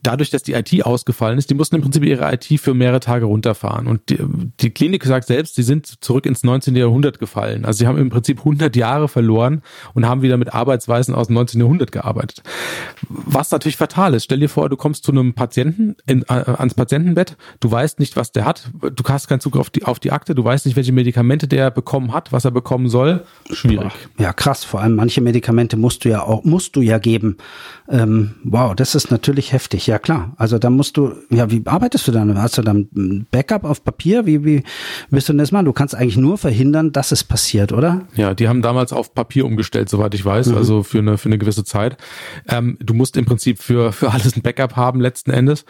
dadurch, 0.03 0.31
dass 0.31 0.43
die 0.43 0.53
IT 0.53 0.85
ausgefallen 0.85 1.39
ist, 1.39 1.51
die 1.51 1.55
mussten 1.55 1.77
im 1.77 1.83
Prinzip 1.83 2.05
ihre 2.05 2.33
IT 2.33 2.47
für 2.61 2.75
mehrere 2.75 3.01
Tage 3.01 3.27
runterfahren. 3.27 3.87
Und 3.87 4.09
die, 4.09 4.19
die 4.61 4.71
Klinik 4.71 5.05
sagt 5.05 5.27
selbst, 5.27 5.55
sie 5.55 5.63
sind 5.63 5.87
zurück 6.03 6.27
ins 6.27 6.45
19. 6.45 6.77
Jahrhundert 6.77 7.19
gefallen. 7.19 7.65
Also 7.65 7.79
sie 7.79 7.87
haben 7.87 7.99
im 7.99 8.11
Prinzip 8.11 8.39
100 8.39 8.77
Jahre 8.77 9.09
verloren 9.09 9.63
und 9.95 10.07
haben 10.07 10.23
wieder 10.23 10.37
mit 10.37 10.55
Arbeitsweisen 10.55 11.15
aus 11.15 11.29
dem 11.29 11.35
19. 11.35 11.61
Jahrhundert 11.61 11.93
gearbeitet. 11.93 12.43
Was 13.09 13.51
natürlich 13.51 13.77
fatal 13.77 14.15
ist. 14.15 14.25
Stell 14.25 14.41
dir 14.41 14.49
vor, 14.49 14.69
du 14.69 14.77
kommst 14.77 15.05
zu 15.05 15.13
einem 15.13 15.35
Patienten 15.35 15.97
in, 16.07 16.23
äh, 16.23 16.33
ans 16.33 16.75
Patientenbett, 16.75 17.37
du 17.61 17.71
weißt 17.71 17.99
nicht, 18.01 18.17
was 18.17 18.33
der 18.33 18.45
hat, 18.45 18.71
du 18.81 19.05
hast 19.09 19.29
keinen 19.29 19.41
Zugriff 19.41 19.61
auf 19.61 19.71
die, 19.71 19.85
auf 19.85 19.99
die 19.99 20.13
Akte, 20.13 20.35
du 20.35 20.45
weißt 20.45 20.67
nicht, 20.67 20.77
welche 20.77 20.93
Medikamente 20.93 21.47
der 21.47 21.71
bekommen 21.71 22.13
hat, 22.13 22.33
was 22.33 22.45
er 22.45 22.51
bekommen 22.51 22.89
soll. 22.89 23.25
Schwierig. 23.51 23.93
Ja, 24.19 24.33
krass. 24.33 24.65
Vor 24.65 24.81
allem 24.81 24.97
manche 24.97 25.21
Medikamente 25.21 25.77
musst 25.77 26.05
du 26.05 26.09
ja 26.09 26.23
auch, 26.23 26.45
musst 26.45 26.77
du 26.77 26.81
ja 26.81 26.99
geben. 26.99 27.37
Ähm, 27.89 28.37
wow, 28.45 28.75
das 28.75 28.95
ist 28.95 29.11
natürlich 29.11 29.53
heftig 29.53 29.87
ja 29.91 29.99
klar. 29.99 30.33
Also 30.37 30.59
da 30.59 30.71
musst 30.71 30.97
du, 30.97 31.15
ja, 31.31 31.51
wie 31.51 31.63
arbeitest 31.67 32.07
du 32.07 32.13
dann? 32.13 32.41
Hast 32.41 32.57
du 32.57 32.63
dann 32.63 32.89
ein 32.95 33.27
Backup 33.31 33.65
auf 33.65 33.83
Papier? 33.83 34.25
Wie, 34.25 34.45
wie 34.45 34.63
willst 35.11 35.29
du 35.29 35.33
denn 35.33 35.39
das 35.39 35.51
machen? 35.51 35.65
Du 35.65 35.73
kannst 35.73 35.97
eigentlich 35.97 36.17
nur 36.17 36.39
verhindern, 36.39 36.93
dass 36.93 37.11
es 37.11 37.25
passiert, 37.25 37.73
oder? 37.73 38.03
Ja, 38.15 38.33
die 38.33 38.49
haben 38.49 38.63
damals 38.63 38.93
auf 38.93 39.15
Papier 39.15 39.45
umgestellt, 39.45 39.89
soweit 39.89 40.15
ich 40.15 40.25
weiß, 40.25 40.47
mhm. 40.49 40.57
also 40.57 40.83
für 40.85 40.99
eine, 40.99 41.19
für 41.19 41.29
eine 41.29 41.39
gewisse 41.39 41.65
Zeit. 41.65 41.97
Ähm, 42.49 42.79
du 42.81 42.95
musst 42.95 43.17
im 43.17 43.25
Prinzip 43.25 43.59
für, 43.59 43.93
für 43.93 44.13
alles 44.13 44.37
ein 44.37 44.43
Backup 44.43 44.77
haben 44.77 45.01
letzten 45.01 45.33
Endes. 45.33 45.65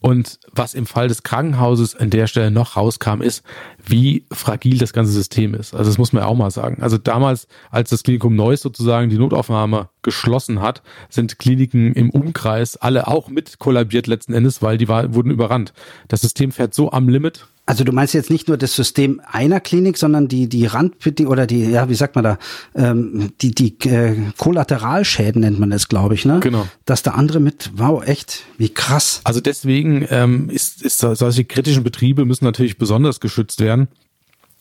Und 0.00 0.38
was 0.52 0.74
im 0.74 0.84
Fall 0.84 1.08
des 1.08 1.22
Krankenhauses 1.22 1.96
an 1.96 2.10
der 2.10 2.26
Stelle 2.26 2.50
noch 2.50 2.76
rauskam, 2.76 3.22
ist, 3.22 3.42
wie 3.84 4.26
fragil 4.30 4.76
das 4.76 4.92
ganze 4.92 5.12
System 5.12 5.54
ist. 5.54 5.74
Also 5.74 5.90
das 5.90 5.96
muss 5.96 6.12
man 6.12 6.24
ja 6.24 6.28
auch 6.28 6.36
mal 6.36 6.50
sagen. 6.50 6.82
Also 6.82 6.98
damals, 6.98 7.48
als 7.70 7.88
das 7.88 8.02
Klinikum 8.02 8.36
Neuss 8.36 8.60
sozusagen 8.60 9.08
die 9.08 9.18
Notaufnahme 9.18 9.88
geschlossen 10.02 10.60
hat, 10.60 10.82
sind 11.08 11.38
Kliniken 11.38 11.94
im 11.94 12.10
Umkreis 12.10 12.76
alle 12.76 13.06
auch 13.06 13.28
mit 13.28 13.58
kollabiert 13.62 14.08
letzten 14.08 14.34
Endes, 14.34 14.60
weil 14.60 14.76
die 14.76 14.88
war, 14.88 15.14
wurden 15.14 15.30
überrannt. 15.30 15.72
Das 16.08 16.20
System 16.20 16.50
fährt 16.50 16.74
so 16.74 16.90
am 16.90 17.08
Limit. 17.08 17.46
Also 17.64 17.84
du 17.84 17.92
meinst 17.92 18.12
jetzt 18.12 18.28
nicht 18.28 18.48
nur 18.48 18.56
das 18.56 18.74
System 18.74 19.22
einer 19.24 19.60
Klinik, 19.60 19.96
sondern 19.96 20.26
die 20.26 20.48
die 20.48 20.66
Rand 20.66 20.96
oder 21.20 21.46
die 21.46 21.70
ja 21.70 21.88
wie 21.88 21.94
sagt 21.94 22.16
man 22.16 22.24
da 22.24 22.38
ähm, 22.74 23.30
die 23.40 23.54
die 23.54 23.78
äh, 23.88 24.16
Kollateralschäden 24.36 25.42
nennt 25.42 25.60
man 25.60 25.70
das 25.70 25.88
glaube 25.88 26.14
ich 26.14 26.24
ne 26.24 26.40
genau 26.40 26.66
dass 26.86 27.04
da 27.04 27.12
andere 27.12 27.38
mit 27.38 27.70
wow 27.76 28.04
echt 28.04 28.42
wie 28.58 28.68
krass 28.68 29.20
also 29.22 29.40
deswegen 29.40 30.04
ähm, 30.10 30.50
ist, 30.50 30.82
ist 30.82 30.98
solche 30.98 31.44
kritischen 31.44 31.84
Betriebe 31.84 32.24
müssen 32.24 32.44
natürlich 32.44 32.78
besonders 32.78 33.20
geschützt 33.20 33.60
werden 33.60 33.86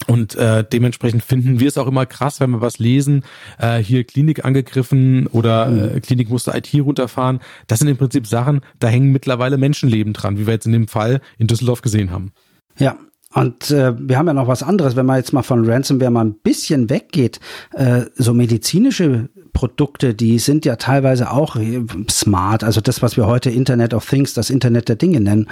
und 0.08 0.36
äh, 0.36 0.64
dementsprechend 0.64 1.24
finden 1.24 1.60
wir 1.60 1.68
es 1.68 1.78
auch 1.78 1.88
immer 1.88 2.06
krass, 2.06 2.40
wenn 2.40 2.52
wir 2.52 2.62
was 2.62 2.80
lesen, 2.80 3.24
äh, 3.60 3.78
hier 3.78 4.04
Klinik 4.04 4.46
angegriffen 4.46 5.28
oder 5.28 5.68
äh, 5.68 5.96
mhm. 5.96 6.02
Klinik 6.02 6.30
musste 6.30 6.52
IT 6.56 6.74
runterfahren. 6.74 7.40
Das 7.68 7.80
sind 7.80 7.88
im 7.88 7.98
Prinzip 7.98 8.28
Sachen, 8.28 8.62
da 8.80 8.88
hängen 8.88 9.12
mittlerweile 9.12 9.58
Menschenleben 9.58 10.14
dran, 10.14 10.38
wie 10.38 10.48
wir 10.48 10.54
jetzt 10.54 10.66
in 10.66 10.72
dem 10.72 10.88
Fall 10.88 11.22
in 11.38 11.48
Düsseldorf 11.48 11.82
gesehen 11.82 12.12
haben. 12.12 12.32
Ja, 12.78 12.98
Und 13.34 13.72
äh, 13.72 13.94
wir 13.98 14.18
haben 14.18 14.28
ja 14.28 14.34
noch 14.34 14.48
was 14.48 14.64
anderes, 14.64 14.96
wenn 14.96 15.06
man 15.06 15.18
jetzt 15.18 15.32
mal 15.32 15.44
von 15.44 15.70
Ransomware 15.70 16.12
mal 16.12 16.26
ein 16.26 16.34
bisschen 16.34 16.90
weggeht, 16.90 17.40
äh, 17.74 18.04
so 18.16 18.34
medizinische 18.34 19.30
Produkte, 19.54 20.14
die 20.14 20.40
sind 20.40 20.66
ja 20.66 20.76
teilweise 20.76 21.32
auch 21.32 21.56
äh, 21.56 21.84
smart, 22.10 22.64
also 22.64 22.82
das, 22.82 23.02
was 23.02 23.18
wir 23.18 23.28
heute 23.28 23.50
Internet 23.50 23.94
of 23.94 24.10
Things, 24.10 24.34
das 24.34 24.50
Internet 24.50 24.90
der 24.90 24.96
Dinge 24.96 25.22
nennen. 25.22 25.48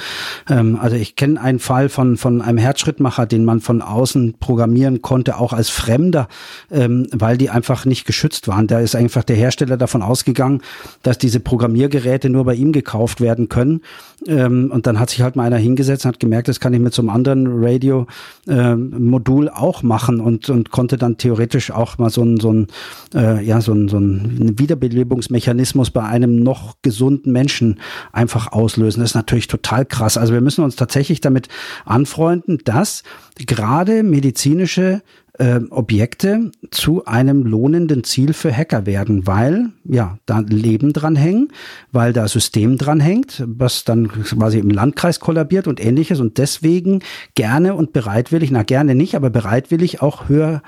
Ähm, 0.50 0.78
also 0.82 0.96
ich 0.96 1.16
kenne 1.16 1.40
einen 1.40 1.60
Fall 1.60 1.90
von, 1.90 2.18
von 2.18 2.42
einem 2.42 2.58
Herzschrittmacher, 2.58 3.26
den 3.26 3.46
man 3.46 3.62
von 3.62 3.82
außen 3.82 4.36
programmieren 4.40 5.02
konnte, 5.02 5.38
auch 5.38 5.54
als 5.54 5.70
Fremder, 5.70 6.28
ähm, 6.72 7.08
weil 7.12 7.38
die 7.38 7.50
einfach 7.50 7.86
nicht 7.86 8.06
geschützt 8.06 8.48
waren. 8.48 8.68
Da 8.68 8.80
ist 8.80 8.96
einfach 8.96 9.24
der 9.24 9.36
Hersteller 9.36 9.78
davon 9.78 10.02
ausgegangen, 10.02 10.62
dass 11.04 11.18
diese 11.18 11.40
Programmiergeräte 11.40 12.30
nur 12.30 12.46
bei 12.46 12.56
ihm 12.56 12.72
gekauft 12.72 13.22
werden 13.22 13.50
können. 13.50 13.82
Ähm, 14.28 14.72
und 14.72 14.88
dann 14.88 15.00
hat 15.00 15.10
sich 15.10 15.22
halt 15.22 15.36
mal 15.36 15.44
einer 15.44 15.58
hingesetzt 15.58 16.06
und 16.06 16.10
hat 16.10 16.20
gemerkt, 16.20 16.48
das 16.48 16.60
kann 16.60 16.74
ich 16.74 16.80
mit 16.80 16.94
so 16.94 17.02
einem 17.02 17.10
anderen 17.10 17.48
Radio-Modul 17.48 19.48
äh, 19.48 19.52
auch 19.52 19.84
machen 19.84 20.20
und, 20.20 20.50
und 20.50 20.72
konnte 20.72 20.98
dann 20.98 21.18
theoretisch 21.18 21.72
auch 21.72 21.98
mal 21.98 22.10
so 22.10 22.24
ein, 22.24 22.40
so 22.40 22.52
ein, 22.52 22.68
äh, 23.14 23.44
ja, 23.44 23.62
so 23.62 23.74
ein, 23.74 23.88
so 23.88 23.98
ein 23.98 24.60
Wiederbelebungsmechanismus 24.60 25.92
bei 25.92 26.04
einem 26.04 26.38
noch 26.38 26.76
gesunden 26.82 27.32
Menschen 27.32 27.80
einfach 28.12 28.52
auslösen. 28.52 29.02
Das 29.02 29.12
ist 29.12 29.16
natürlich 29.16 29.48
total 29.48 29.86
krass. 29.86 30.18
Also 30.18 30.34
wir 30.34 30.42
müssen 30.42 30.64
uns 30.64 30.76
tatsächlich 30.76 31.22
damit 31.22 31.48
anfreunden, 31.86 32.60
dass 32.66 33.04
gerade 33.46 34.04
medizinische 34.04 35.02
äh, 35.40 35.62
Objekte 35.72 36.52
zu 36.70 37.06
einem 37.06 37.46
lohnenden 37.46 38.04
Ziel 38.04 38.34
für 38.34 38.56
Hacker 38.56 38.86
werden, 38.86 39.26
weil 39.26 39.70
ja 39.86 40.18
da 40.26 40.40
Leben 40.40 40.94
dran 40.94 41.16
hängen, 41.16 41.50
weil 41.92 42.14
da 42.14 42.28
System 42.28 42.78
dran 42.78 43.00
hängt, 43.00 43.44
was 43.48 43.84
dann 43.86 44.08
quasi 44.10 44.60
im 44.60 44.70
Landkreis 44.70 45.20
kollabiert 45.20 45.68
und 45.68 45.84
ähnliches 45.84 46.20
und 46.20 46.38
deswegen 46.38 47.02
gerne 47.36 47.74
und 47.74 47.94
bereitwillig, 47.94 48.52
na 48.52 48.64
gerne 48.64 48.96
nicht, 48.96 49.16
aber 49.16 49.30
bereitwillig 49.30 50.02
auch 50.02 50.30
höhere 50.30 50.62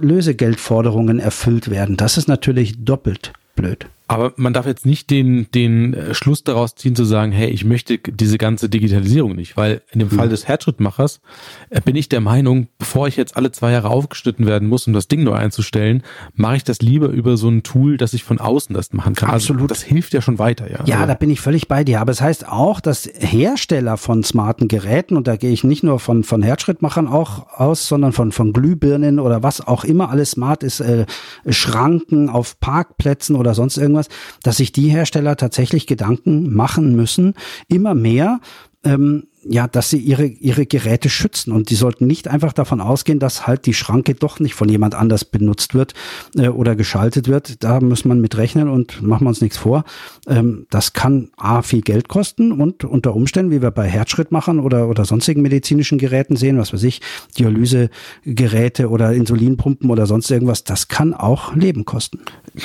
Lösegeldforderungen 0.00 1.18
erfüllt 1.18 1.70
werden. 1.70 1.96
Das 1.96 2.16
ist 2.16 2.28
natürlich 2.28 2.84
doppelt 2.84 3.32
blöd. 3.54 3.86
Aber 4.08 4.32
man 4.36 4.54
darf 4.54 4.66
jetzt 4.66 4.86
nicht 4.86 5.10
den, 5.10 5.48
den 5.54 5.92
äh, 5.92 6.14
Schluss 6.14 6.42
daraus 6.42 6.74
ziehen 6.74 6.96
zu 6.96 7.04
sagen, 7.04 7.30
hey, 7.30 7.50
ich 7.50 7.64
möchte 7.64 7.98
diese 7.98 8.38
ganze 8.38 8.70
Digitalisierung 8.70 9.36
nicht, 9.36 9.56
weil 9.56 9.82
in 9.92 9.98
dem 9.98 10.08
mhm. 10.08 10.16
Fall 10.16 10.28
des 10.30 10.48
Herzschrittmachers 10.48 11.20
äh, 11.68 11.80
bin 11.82 11.94
ich 11.94 12.08
der 12.08 12.20
Meinung, 12.20 12.68
bevor 12.78 13.06
ich 13.06 13.16
jetzt 13.16 13.36
alle 13.36 13.52
zwei 13.52 13.72
Jahre 13.72 13.90
aufgeschnitten 13.90 14.46
werden 14.46 14.66
muss, 14.66 14.86
um 14.86 14.94
das 14.94 15.08
Ding 15.08 15.24
neu 15.24 15.34
einzustellen, 15.34 16.02
mache 16.34 16.56
ich 16.56 16.64
das 16.64 16.80
lieber 16.80 17.08
über 17.08 17.36
so 17.36 17.48
ein 17.48 17.62
Tool, 17.62 17.98
dass 17.98 18.14
ich 18.14 18.24
von 18.24 18.38
außen 18.38 18.74
das 18.74 18.94
machen 18.94 19.14
kann. 19.14 19.28
Also 19.28 19.52
Absolut. 19.52 19.70
Also 19.70 19.74
das 19.74 19.82
hilft 19.82 20.14
ja 20.14 20.22
schon 20.22 20.38
weiter, 20.38 20.70
ja. 20.70 20.84
Ja, 20.86 20.96
also, 20.96 21.08
da 21.08 21.14
bin 21.14 21.30
ich 21.30 21.40
völlig 21.40 21.68
bei 21.68 21.84
dir. 21.84 22.00
Aber 22.00 22.12
es 22.12 22.22
heißt 22.22 22.48
auch, 22.48 22.80
dass 22.80 23.10
Hersteller 23.18 23.98
von 23.98 24.24
smarten 24.24 24.68
Geräten, 24.68 25.18
und 25.18 25.26
da 25.26 25.36
gehe 25.36 25.50
ich 25.50 25.64
nicht 25.64 25.82
nur 25.82 26.00
von, 26.00 26.24
von 26.24 26.42
Herzschrittmachern 26.42 27.08
auch 27.08 27.58
aus, 27.58 27.86
sondern 27.86 28.12
von, 28.12 28.32
von 28.32 28.54
Glühbirnen 28.54 29.18
oder 29.18 29.42
was 29.42 29.66
auch 29.66 29.84
immer 29.84 30.08
alles 30.08 30.30
smart 30.30 30.62
ist, 30.62 30.80
äh, 30.80 31.04
Schranken 31.48 32.30
auf 32.30 32.58
Parkplätzen 32.60 33.36
oder 33.36 33.52
sonst 33.52 33.76
irgendwas, 33.76 33.97
irgendwas, 33.98 34.08
dass 34.42 34.58
sich 34.58 34.72
die 34.72 34.88
Hersteller 34.88 35.36
tatsächlich 35.36 35.86
Gedanken 35.86 36.54
machen 36.54 36.96
müssen, 36.96 37.34
immer 37.68 37.94
mehr, 37.94 38.40
ähm, 38.84 39.24
ja, 39.50 39.66
dass 39.66 39.90
sie 39.90 39.98
ihre, 39.98 40.26
ihre 40.26 40.66
Geräte 40.66 41.08
schützen. 41.08 41.52
Und 41.52 41.70
die 41.70 41.74
sollten 41.74 42.06
nicht 42.06 42.28
einfach 42.28 42.52
davon 42.52 42.80
ausgehen, 42.80 43.18
dass 43.18 43.46
halt 43.46 43.66
die 43.66 43.74
Schranke 43.74 44.14
doch 44.14 44.40
nicht 44.40 44.54
von 44.54 44.68
jemand 44.68 44.94
anders 44.94 45.24
benutzt 45.24 45.74
wird 45.74 45.94
äh, 46.36 46.48
oder 46.48 46.76
geschaltet 46.76 47.28
wird. 47.28 47.64
Da 47.64 47.80
muss 47.80 48.04
man 48.04 48.20
mit 48.20 48.36
rechnen 48.36 48.68
und 48.68 49.00
machen 49.00 49.24
wir 49.24 49.30
uns 49.30 49.40
nichts 49.40 49.56
vor. 49.56 49.84
Ähm, 50.26 50.66
das 50.70 50.92
kann 50.92 51.30
A, 51.36 51.62
viel 51.62 51.80
Geld 51.80 52.08
kosten 52.08 52.52
und 52.52 52.84
unter 52.84 53.14
Umständen, 53.14 53.50
wie 53.50 53.62
wir 53.62 53.70
bei 53.70 53.88
Herzschrittmachern 53.88 54.60
oder, 54.60 54.88
oder 54.88 55.04
sonstigen 55.04 55.42
medizinischen 55.42 55.98
Geräten 55.98 56.36
sehen, 56.36 56.58
was 56.58 56.72
weiß 56.72 56.82
ich, 56.82 57.00
Dialysegeräte 57.38 58.90
oder 58.90 59.12
Insulinpumpen 59.12 59.90
oder 59.90 60.06
sonst 60.06 60.30
irgendwas, 60.30 60.64
das 60.64 60.88
kann 60.88 61.14
auch 61.14 61.54
Leben 61.54 61.84
kosten. 61.84 62.20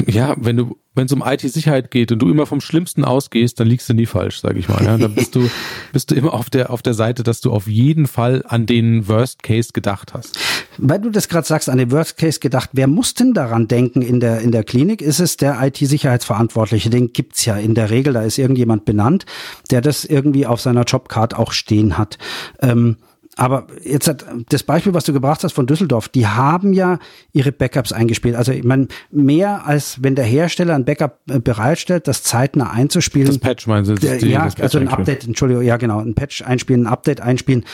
Ja, 0.08 0.36
wenn 0.38 0.58
du 0.58 0.78
wenn 0.96 1.06
es 1.06 1.12
um 1.12 1.24
IT-Sicherheit 1.26 1.92
geht 1.92 2.12
und 2.12 2.20
du 2.20 2.30
immer 2.30 2.46
vom 2.46 2.62
Schlimmsten 2.62 3.04
ausgehst, 3.04 3.60
dann 3.60 3.68
liegst 3.68 3.90
du 3.90 3.94
nie 3.94 4.06
falsch, 4.06 4.42
sage 4.42 4.60
ich 4.60 4.70
mal. 4.70 4.84
Ja? 4.84 4.98
Dann 4.98 5.16
bist 5.16 5.36
du, 5.36 5.50
bist 5.92 6.12
du 6.12 6.16
immer 6.16 6.34
auf 6.34 6.50
der, 6.50 6.70
auf 6.70 6.82
der 6.82 6.94
Seite, 6.94 7.24
dass 7.24 7.42
du 7.42 7.52
auf 7.52 7.68
jeden 7.68 8.08
Fall 8.08 8.44
an 8.48 8.66
den 8.66 9.08
Worst 9.08 9.42
Case 9.44 9.72
gedacht 9.74 10.14
hast. 10.14 10.38
Weil 10.78 11.00
du 11.00 11.10
das 11.10 11.28
gerade 11.28 11.48
sagst, 11.48 11.70
an 11.70 11.78
den 11.78 11.92
Worst 11.92 12.18
Case 12.18 12.40
gedacht, 12.40 12.70
wer 12.74 12.88
muss 12.88 13.14
denn 13.14 13.34
daran 13.34 13.68
denken 13.68 14.02
in 14.02 14.20
der, 14.20 14.42
in 14.42 14.52
der 14.52 14.64
Klinik? 14.64 15.02
Ist 15.02 15.20
es 15.20 15.38
der 15.38 15.62
IT-Sicherheitsverantwortliche? 15.62 16.90
Den 16.90 17.14
gibt's 17.14 17.46
ja 17.46 17.56
in 17.56 17.74
der 17.74 17.90
Regel, 17.90 18.14
da 18.14 18.22
ist 18.22 18.38
irgendjemand 18.38 18.86
benannt, 18.86 19.26
der 19.72 19.82
das 19.82 20.06
irgendwie 20.06 20.46
auf 20.46 20.62
seiner 20.62 20.84
Jobcard 20.84 21.36
auch 21.36 21.52
stehen 21.52 21.98
hat. 21.98 22.18
Ähm, 22.62 22.98
aber 23.36 23.68
jetzt 23.84 24.08
hat 24.08 24.25
das 24.50 24.63
Beispiel, 24.63 24.94
was 24.94 25.06
du 25.06 25.13
gebracht 25.13 25.44
hast 25.44 25.54
von 25.54 25.66
Düsseldorf, 25.66 26.08
die 26.08 26.28
haben 26.28 26.74
ja 26.74 27.00
ihre 27.32 27.52
Backups 27.52 27.92
eingespielt. 27.92 28.36
Also 28.36 28.52
ich 28.52 28.63
meine, 28.63 28.88
mehr 29.10 29.66
als 29.66 30.04
wenn 30.04 30.16
der 30.16 30.25
Hersteller 30.25 30.75
ein 30.75 30.86
Backup 30.86 31.20
äh, 31.30 31.40
bereitstellt, 31.40 32.08
das 32.08 32.22
zeitnah 32.22 32.70
einzuspielen. 32.70 33.28
Das 33.28 33.40
Patch 33.40 33.66
meinst 33.66 33.90
du? 33.90 33.96
Das 33.96 34.22
ja, 34.22 34.46
das 34.46 34.60
also 34.60 34.78
ein 34.78 34.88
Update, 34.88 35.25
Entschuldigung, 35.25 35.63
ja 35.63 35.78
genau, 35.78 36.00
ein 36.00 36.13
Patch 36.13 36.44
einspielen, 36.44 36.84
ein 36.84 36.88
Update 36.88 37.22
einspielen 37.22 37.66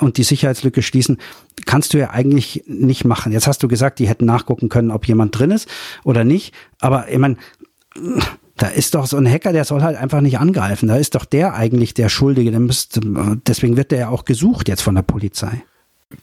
und 0.00 0.18
die 0.18 0.22
Sicherheitslücke 0.22 0.82
schließen, 0.82 1.18
kannst 1.66 1.94
du 1.94 1.98
ja 1.98 2.10
eigentlich 2.10 2.64
nicht 2.66 3.04
machen. 3.04 3.32
Jetzt 3.32 3.48
hast 3.48 3.62
du 3.62 3.68
gesagt, 3.68 3.98
die 3.98 4.08
hätten 4.08 4.24
nachgucken 4.24 4.68
können, 4.68 4.92
ob 4.92 5.08
jemand 5.08 5.36
drin 5.36 5.50
ist 5.50 5.68
oder 6.04 6.22
nicht. 6.22 6.54
Aber 6.80 7.08
ich 7.10 7.18
meine, 7.18 7.36
da 8.58 8.66
ist 8.68 8.94
doch 8.94 9.06
so 9.06 9.16
ein 9.16 9.30
Hacker, 9.30 9.52
der 9.52 9.64
soll 9.64 9.82
halt 9.82 9.96
einfach 9.96 10.20
nicht 10.20 10.38
angreifen. 10.38 10.88
Da 10.88 10.96
ist 10.96 11.14
doch 11.14 11.24
der 11.24 11.54
eigentlich 11.54 11.94
der 11.94 12.08
Schuldige. 12.08 12.50
Der 12.50 12.60
müsste, 12.60 13.00
deswegen 13.46 13.76
wird 13.76 13.92
der 13.92 13.98
ja 13.98 14.08
auch 14.08 14.24
gesucht 14.24 14.68
jetzt 14.68 14.82
von 14.82 14.94
der 14.94 15.02
Polizei. 15.02 15.62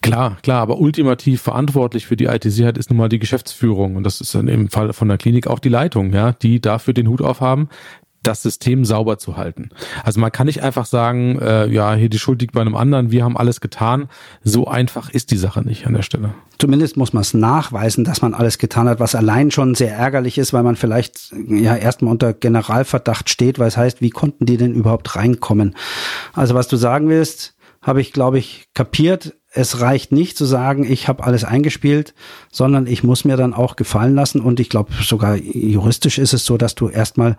Klar, 0.02 0.38
klar, 0.42 0.62
aber 0.62 0.80
ultimativ 0.80 1.44
verantwortlich 1.44 2.08
für 2.08 2.18
die 2.18 2.26
IT-Sicherheit 2.26 2.78
ist 2.78 2.90
nun 2.90 2.98
mal 2.98 3.10
die 3.10 3.20
Geschäftsführung 3.20 3.96
und 3.96 4.04
das 4.04 4.20
ist 4.20 4.34
dann 4.34 4.48
im 4.48 4.70
Fall 4.70 4.94
von 4.94 5.08
der 5.08 5.20
Klinik 5.20 5.46
auch 5.46 5.60
die 5.60 5.70
Leitung, 5.70 6.12
ja, 6.12 6.32
die 6.32 6.60
dafür 6.60 6.96
den 6.96 7.08
Hut 7.08 7.22
aufhaben, 7.22 7.70
das 8.28 8.42
System 8.42 8.86
sauber 8.86 9.18
zu 9.18 9.38
halten. 9.38 9.70
Also 10.04 10.20
man 10.20 10.32
kann 10.32 10.48
nicht 10.48 10.64
einfach 10.64 10.86
sagen, 10.86 11.40
äh, 11.40 11.68
ja, 11.68 11.94
hier 11.94 12.10
die 12.10 12.20
Schuld 12.20 12.42
liegt 12.42 12.54
bei 12.54 12.62
einem 12.62 12.76
anderen, 12.76 13.12
wir 13.12 13.24
haben 13.24 13.38
alles 13.38 13.62
getan. 13.62 14.10
So 14.44 14.68
einfach 14.68 15.10
ist 15.10 15.32
die 15.32 15.38
Sache 15.38 15.62
nicht 15.62 15.88
an 15.88 15.94
der 15.94 16.02
Stelle. 16.02 16.34
Zumindest 16.60 16.98
muss 16.98 17.14
man 17.14 17.22
es 17.22 17.34
nachweisen, 17.34 18.04
dass 18.04 18.22
man 18.22 18.34
alles 18.34 18.58
getan 18.58 18.88
hat, 18.88 19.00
was 19.00 19.16
allein 19.16 19.52
schon 19.52 19.76
sehr 19.76 19.94
ärgerlich 19.94 20.38
ist, 20.38 20.54
weil 20.54 20.64
man 20.64 20.76
vielleicht 20.76 21.34
ja 21.48 21.76
erstmal 21.76 22.12
unter 22.12 22.34
Generalverdacht 22.34 23.30
steht, 23.30 23.60
weil 23.60 23.68
es 23.68 23.78
heißt, 23.78 24.02
wie 24.02 24.10
konnten 24.10 24.46
die 24.46 24.58
denn 24.58 24.74
überhaupt 24.74 25.16
reinkommen? 25.16 25.76
Also 26.34 26.56
was 26.56 26.68
du 26.68 26.78
sagen 26.78 27.10
willst, 27.10 27.56
habe 27.82 28.02
ich, 28.02 28.14
glaube 28.14 28.40
ich, 28.40 28.68
kapiert 28.74 29.36
es 29.56 29.80
reicht 29.80 30.12
nicht 30.12 30.38
zu 30.38 30.44
sagen, 30.44 30.84
ich 30.84 31.08
habe 31.08 31.24
alles 31.24 31.46
eingespielt, 31.46 32.14
sondern 32.52 32.88
ich 32.88 33.04
muss 33.04 33.24
mir 33.24 33.38
dann 33.38 33.54
auch 33.54 33.78
gefallen 33.78 34.14
lassen. 34.14 34.42
Und 34.42 34.60
ich 34.60 34.68
glaube, 34.68 34.92
sogar 35.02 35.38
juristisch 35.38 36.18
ist 36.18 36.34
es 36.34 36.44
so, 36.44 36.58
dass 36.58 36.76
du 36.76 36.90
erstmal 36.90 37.38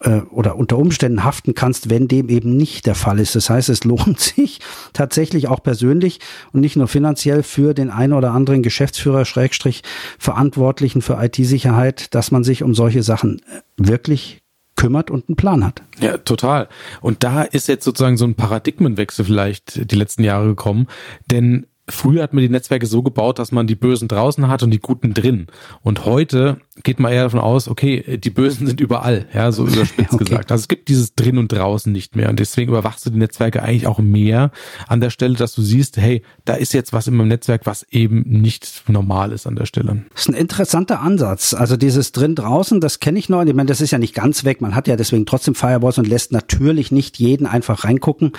äh, 0.00 0.22
oder 0.30 0.56
unter 0.56 0.76
Umständen 0.76 1.22
haften 1.22 1.54
kannst, 1.54 1.88
wenn 1.88 2.08
dem 2.08 2.28
eben 2.28 2.56
nicht 2.56 2.86
der 2.86 2.96
Fall 2.96 3.20
ist. 3.20 3.36
Das 3.36 3.48
heißt, 3.48 3.68
es 3.68 3.84
lohnt 3.84 4.18
sich 4.18 4.58
tatsächlich 4.92 5.46
auch 5.46 5.62
persönlich 5.62 6.18
und 6.52 6.62
nicht 6.62 6.74
nur 6.74 6.88
finanziell 6.88 7.44
für 7.44 7.74
den 7.74 7.90
einen 7.90 8.12
oder 8.12 8.32
anderen 8.32 8.64
Geschäftsführer, 8.64 9.24
Schrägstrich, 9.24 9.82
Verantwortlichen 10.18 11.00
für 11.00 11.22
IT-Sicherheit, 11.22 12.12
dass 12.12 12.32
man 12.32 12.42
sich 12.42 12.64
um 12.64 12.74
solche 12.74 13.04
Sachen 13.04 13.38
äh, 13.38 13.60
wirklich 13.76 14.41
kümmert 14.82 15.12
und 15.12 15.28
einen 15.28 15.36
Plan 15.36 15.64
hat. 15.64 15.80
Ja, 16.00 16.18
total. 16.18 16.68
Und 17.00 17.22
da 17.22 17.42
ist 17.42 17.68
jetzt 17.68 17.84
sozusagen 17.84 18.16
so 18.16 18.24
ein 18.24 18.34
Paradigmenwechsel 18.34 19.24
vielleicht 19.24 19.92
die 19.92 19.94
letzten 19.94 20.24
Jahre 20.24 20.48
gekommen, 20.48 20.88
denn 21.30 21.66
Früher 21.92 22.22
hat 22.22 22.32
man 22.32 22.42
die 22.42 22.48
Netzwerke 22.48 22.86
so 22.86 23.02
gebaut, 23.02 23.38
dass 23.38 23.52
man 23.52 23.66
die 23.66 23.74
Bösen 23.74 24.08
draußen 24.08 24.48
hat 24.48 24.62
und 24.62 24.70
die 24.70 24.80
Guten 24.80 25.12
drin. 25.12 25.46
Und 25.82 26.06
heute 26.06 26.56
geht 26.82 26.98
man 26.98 27.12
eher 27.12 27.24
davon 27.24 27.38
aus, 27.38 27.68
okay, 27.68 28.18
die 28.18 28.30
Bösen 28.30 28.66
sind 28.66 28.80
überall, 28.80 29.26
ja, 29.34 29.52
so 29.52 29.66
überspitzt 29.66 30.12
okay. 30.14 30.24
gesagt. 30.24 30.50
Also 30.50 30.62
es 30.62 30.68
gibt 30.68 30.88
dieses 30.88 31.14
drin 31.14 31.36
und 31.36 31.52
draußen 31.52 31.92
nicht 31.92 32.16
mehr. 32.16 32.30
Und 32.30 32.40
deswegen 32.40 32.70
überwachst 32.70 33.04
du 33.04 33.10
die 33.10 33.18
Netzwerke 33.18 33.62
eigentlich 33.62 33.86
auch 33.86 33.98
mehr 33.98 34.50
an 34.88 35.00
der 35.00 35.10
Stelle, 35.10 35.34
dass 35.34 35.54
du 35.54 35.60
siehst, 35.60 35.98
hey, 35.98 36.22
da 36.46 36.54
ist 36.54 36.72
jetzt 36.72 36.94
was 36.94 37.06
in 37.06 37.14
meinem 37.14 37.28
Netzwerk, 37.28 37.66
was 37.66 37.86
eben 37.90 38.22
nicht 38.26 38.84
normal 38.88 39.32
ist 39.32 39.46
an 39.46 39.56
der 39.56 39.66
Stelle. 39.66 40.04
Das 40.14 40.22
ist 40.22 40.28
ein 40.28 40.34
interessanter 40.34 41.00
Ansatz. 41.00 41.52
Also 41.52 41.76
dieses 41.76 42.12
drin 42.12 42.34
draußen, 42.34 42.80
das 42.80 43.00
kenne 43.00 43.18
ich 43.18 43.28
noch. 43.28 43.44
Ich 43.44 43.54
meine, 43.54 43.68
das 43.68 43.82
ist 43.82 43.90
ja 43.90 43.98
nicht 43.98 44.14
ganz 44.14 44.44
weg. 44.44 44.62
Man 44.62 44.74
hat 44.74 44.88
ja 44.88 44.96
deswegen 44.96 45.26
trotzdem 45.26 45.54
Firewalls 45.54 45.98
und 45.98 46.08
lässt 46.08 46.32
natürlich 46.32 46.90
nicht 46.90 47.18
jeden 47.18 47.46
einfach 47.46 47.84
reingucken. 47.84 48.32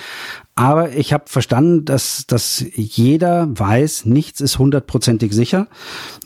Aber 0.56 0.92
ich 0.92 1.12
habe 1.12 1.24
verstanden, 1.26 1.84
dass, 1.84 2.26
dass 2.26 2.64
jeder 2.74 3.43
weiß, 3.50 4.06
nichts 4.06 4.40
ist 4.40 4.58
hundertprozentig 4.58 5.32
sicher. 5.32 5.68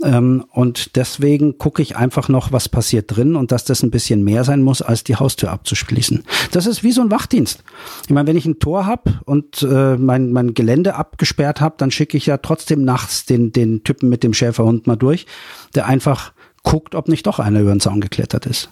Ähm, 0.02 0.44
und 0.50 0.96
deswegen 0.96 1.58
gucke 1.58 1.82
ich 1.82 1.96
einfach 1.96 2.28
noch, 2.28 2.52
was 2.52 2.68
passiert 2.68 3.14
drin 3.14 3.36
und 3.36 3.52
dass 3.52 3.64
das 3.64 3.82
ein 3.82 3.90
bisschen 3.90 4.22
mehr 4.22 4.44
sein 4.44 4.62
muss, 4.62 4.82
als 4.82 5.04
die 5.04 5.16
Haustür 5.16 5.50
abzuschließen. 5.50 6.24
Das 6.52 6.66
ist 6.66 6.82
wie 6.82 6.92
so 6.92 7.00
ein 7.00 7.10
Wachdienst. 7.10 7.62
Ich 8.04 8.10
meine, 8.10 8.28
wenn 8.28 8.36
ich 8.36 8.46
ein 8.46 8.58
Tor 8.58 8.86
habe 8.86 9.20
und 9.24 9.62
äh, 9.62 9.96
mein, 9.96 10.32
mein 10.32 10.54
Gelände 10.54 10.94
abgesperrt 10.94 11.60
habe, 11.60 11.74
dann 11.78 11.90
schicke 11.90 12.16
ich 12.16 12.26
ja 12.26 12.38
trotzdem 12.38 12.84
nachts 12.84 13.26
den, 13.26 13.52
den 13.52 13.84
Typen 13.84 14.08
mit 14.08 14.22
dem 14.22 14.34
Schäferhund 14.34 14.86
mal 14.86 14.96
durch, 14.96 15.26
der 15.74 15.86
einfach 15.86 16.32
guckt, 16.62 16.94
ob 16.94 17.08
nicht 17.08 17.26
doch 17.26 17.38
einer 17.38 17.60
über 17.60 17.70
den 17.70 17.80
Zaun 17.80 18.00
geklettert 18.00 18.46
ist. 18.46 18.68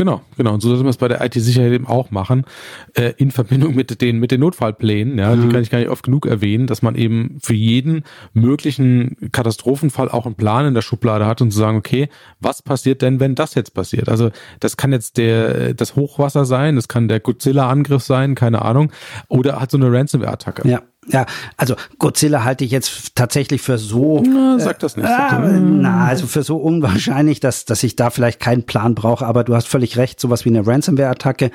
Genau, 0.00 0.22
genau. 0.38 0.54
Und 0.54 0.62
so 0.62 0.70
sollte 0.70 0.82
man 0.82 0.88
es 0.88 0.96
bei 0.96 1.08
der 1.08 1.22
IT-Sicherheit 1.22 1.72
eben 1.72 1.86
auch 1.86 2.10
machen, 2.10 2.46
äh, 2.94 3.12
in 3.18 3.30
Verbindung 3.30 3.74
mit 3.74 4.00
den, 4.00 4.18
mit 4.18 4.30
den 4.30 4.40
Notfallplänen. 4.40 5.18
Ja, 5.18 5.36
mhm. 5.36 5.42
die 5.42 5.48
kann 5.52 5.60
ich 5.60 5.68
gar 5.68 5.78
nicht 5.78 5.90
oft 5.90 6.02
genug 6.02 6.24
erwähnen, 6.24 6.66
dass 6.66 6.80
man 6.80 6.94
eben 6.94 7.36
für 7.42 7.52
jeden 7.52 8.04
möglichen 8.32 9.30
Katastrophenfall 9.30 10.08
auch 10.08 10.24
einen 10.24 10.36
Plan 10.36 10.64
in 10.64 10.72
der 10.72 10.80
Schublade 10.80 11.26
hat 11.26 11.42
und 11.42 11.50
zu 11.50 11.58
sagen, 11.58 11.76
okay, 11.76 12.08
was 12.40 12.62
passiert 12.62 13.02
denn, 13.02 13.20
wenn 13.20 13.34
das 13.34 13.54
jetzt 13.54 13.74
passiert? 13.74 14.08
Also 14.08 14.30
das 14.58 14.78
kann 14.78 14.90
jetzt 14.92 15.18
der, 15.18 15.74
das 15.74 15.96
Hochwasser 15.96 16.46
sein, 16.46 16.76
das 16.76 16.88
kann 16.88 17.06
der 17.06 17.20
Godzilla-Angriff 17.20 18.02
sein, 18.02 18.34
keine 18.34 18.62
Ahnung, 18.62 18.92
oder 19.28 19.60
hat 19.60 19.70
so 19.70 19.76
eine 19.76 19.92
Ransomware-Attacke. 19.92 20.66
Ja. 20.66 20.80
Ja, 21.12 21.26
also 21.56 21.74
Godzilla 21.98 22.44
halte 22.44 22.64
ich 22.64 22.70
jetzt 22.70 23.14
tatsächlich 23.14 23.62
für 23.62 23.78
so. 23.78 24.22
Na, 24.22 24.58
sag 24.58 24.78
das 24.78 24.96
nicht. 24.96 25.06
Äh, 25.06 25.60
na, 25.60 26.06
also 26.06 26.26
für 26.26 26.42
so 26.42 26.56
unwahrscheinlich, 26.56 27.40
dass, 27.40 27.64
dass 27.64 27.82
ich 27.82 27.96
da 27.96 28.10
vielleicht 28.10 28.40
keinen 28.40 28.64
Plan 28.64 28.94
brauche. 28.94 29.26
Aber 29.26 29.44
du 29.44 29.54
hast 29.54 29.68
völlig 29.68 29.96
recht, 29.96 30.20
sowas 30.20 30.44
wie 30.44 30.50
eine 30.50 30.66
Ransomware-Attacke, 30.66 31.50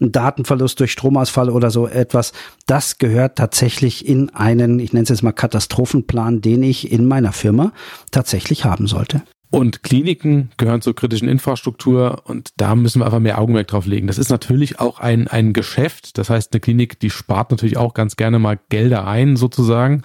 ein 0.00 0.12
Datenverlust 0.12 0.80
durch 0.80 0.92
Stromausfall 0.92 1.50
oder 1.50 1.70
so 1.70 1.86
etwas, 1.86 2.32
das 2.66 2.98
gehört 2.98 3.36
tatsächlich 3.36 4.06
in 4.06 4.30
einen, 4.30 4.78
ich 4.78 4.92
nenne 4.92 5.04
es 5.04 5.08
jetzt 5.08 5.22
mal 5.22 5.32
Katastrophenplan, 5.32 6.40
den 6.40 6.62
ich 6.62 6.90
in 6.90 7.06
meiner 7.06 7.32
Firma 7.32 7.72
tatsächlich 8.10 8.64
haben 8.64 8.86
sollte. 8.86 9.22
Und 9.50 9.82
Kliniken 9.82 10.50
gehören 10.58 10.80
zur 10.80 10.94
kritischen 10.94 11.28
Infrastruktur 11.28 12.22
und 12.24 12.50
da 12.56 12.76
müssen 12.76 13.00
wir 13.00 13.06
einfach 13.06 13.18
mehr 13.18 13.40
Augenmerk 13.40 13.66
drauf 13.66 13.84
legen. 13.84 14.06
Das 14.06 14.16
ist 14.16 14.30
natürlich 14.30 14.78
auch 14.78 15.00
ein, 15.00 15.26
ein 15.26 15.52
Geschäft. 15.52 16.18
Das 16.18 16.30
heißt, 16.30 16.52
eine 16.52 16.60
Klinik, 16.60 17.00
die 17.00 17.10
spart 17.10 17.50
natürlich 17.50 17.76
auch 17.76 17.92
ganz 17.92 18.14
gerne 18.14 18.38
mal 18.38 18.60
Gelder 18.68 19.08
ein, 19.08 19.36
sozusagen. 19.36 20.02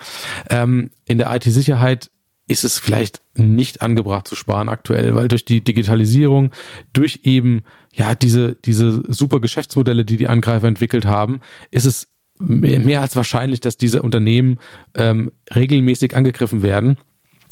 Ähm, 0.50 0.90
in 1.06 1.20
der 1.20 1.34
IT-Sicherheit 1.36 2.10
ist 2.48 2.64
es 2.64 2.80
vielleicht 2.80 3.22
nicht 3.36 3.84
angebracht 3.84 4.28
zu 4.28 4.36
sparen 4.36 4.68
aktuell, 4.68 5.14
weil 5.16 5.28
durch 5.28 5.46
die 5.46 5.64
Digitalisierung, 5.64 6.52
durch 6.94 7.22
eben 7.24 7.64
ja 7.94 8.16
diese 8.16 8.56
diese 8.56 9.04
super 9.12 9.40
Geschäftsmodelle, 9.40 10.06
die 10.06 10.18
die 10.18 10.28
Angreifer 10.28 10.68
entwickelt 10.68 11.06
haben, 11.06 11.42
ist 11.72 11.86
es 11.86 12.08
mehr 12.40 13.02
als 13.02 13.16
wahrscheinlich, 13.16 13.62
dass 13.62 13.78
diese 13.78 14.02
Unternehmen 14.02 14.60
ähm, 14.96 15.32
regelmäßig 15.56 16.16
angegriffen 16.16 16.62
werden. 16.64 16.98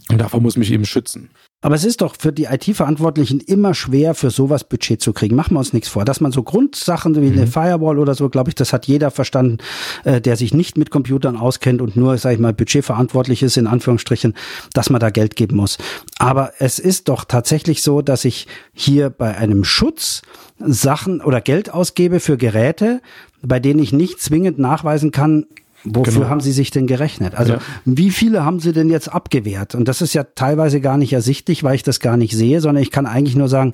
Und 0.09 0.19
davor 0.19 0.41
muss 0.41 0.57
mich 0.57 0.71
eben 0.71 0.85
schützen. 0.85 1.29
Aber 1.63 1.75
es 1.75 1.85
ist 1.85 2.01
doch 2.01 2.15
für 2.19 2.33
die 2.33 2.43
IT-Verantwortlichen 2.43 3.39
immer 3.39 3.73
schwer, 3.73 4.13
für 4.15 4.29
sowas 4.29 4.65
Budget 4.65 5.01
zu 5.01 5.13
kriegen. 5.13 5.35
Machen 5.35 5.55
wir 5.55 5.59
uns 5.59 5.71
nichts 5.71 5.87
vor. 5.87 6.03
Dass 6.03 6.19
man 6.19 6.33
so 6.33 6.43
Grundsachen 6.43 7.15
wie 7.15 7.31
eine 7.31 7.45
mhm. 7.45 7.47
Firewall 7.47 7.99
oder 7.99 8.15
so, 8.15 8.29
glaube 8.29 8.49
ich, 8.49 8.55
das 8.55 8.73
hat 8.73 8.85
jeder 8.85 9.11
verstanden, 9.11 9.59
äh, 10.03 10.19
der 10.19 10.35
sich 10.35 10.53
nicht 10.53 10.77
mit 10.77 10.91
Computern 10.91 11.37
auskennt 11.37 11.81
und 11.81 11.95
nur, 11.95 12.17
sage 12.17 12.35
ich 12.35 12.41
mal, 12.41 12.53
budgetverantwortlich 12.53 13.41
ist, 13.43 13.55
in 13.55 13.67
Anführungsstrichen, 13.67 14.33
dass 14.73 14.89
man 14.89 14.99
da 14.99 15.09
Geld 15.09 15.37
geben 15.37 15.55
muss. 15.55 15.77
Aber 16.19 16.51
es 16.59 16.79
ist 16.79 17.07
doch 17.07 17.23
tatsächlich 17.23 17.81
so, 17.81 18.01
dass 18.01 18.25
ich 18.25 18.45
hier 18.73 19.09
bei 19.09 19.37
einem 19.37 19.63
Schutz 19.63 20.21
Sachen 20.59 21.21
oder 21.21 21.39
Geld 21.39 21.73
ausgebe 21.73 22.19
für 22.19 22.35
Geräte, 22.35 23.01
bei 23.41 23.61
denen 23.61 23.79
ich 23.79 23.93
nicht 23.93 24.21
zwingend 24.21 24.59
nachweisen 24.59 25.11
kann, 25.11 25.45
Wofür 25.85 26.13
genau. 26.13 26.29
haben 26.29 26.39
Sie 26.39 26.53
sich 26.53 26.71
denn 26.71 26.87
gerechnet? 26.87 27.35
Also 27.35 27.53
ja. 27.53 27.59
wie 27.83 28.09
viele 28.09 28.45
haben 28.45 28.59
Sie 28.59 28.71
denn 28.71 28.89
jetzt 28.89 29.09
abgewehrt? 29.13 29.75
Und 29.75 29.87
das 29.87 30.01
ist 30.01 30.13
ja 30.13 30.23
teilweise 30.23 30.79
gar 30.79 30.97
nicht 30.97 31.11
ersichtlich, 31.11 31.63
weil 31.63 31.75
ich 31.75 31.83
das 31.83 31.99
gar 31.99 32.15
nicht 32.15 32.35
sehe, 32.35 32.61
sondern 32.61 32.81
ich 32.81 32.91
kann 32.91 33.05
eigentlich 33.05 33.35
nur 33.35 33.49
sagen, 33.49 33.73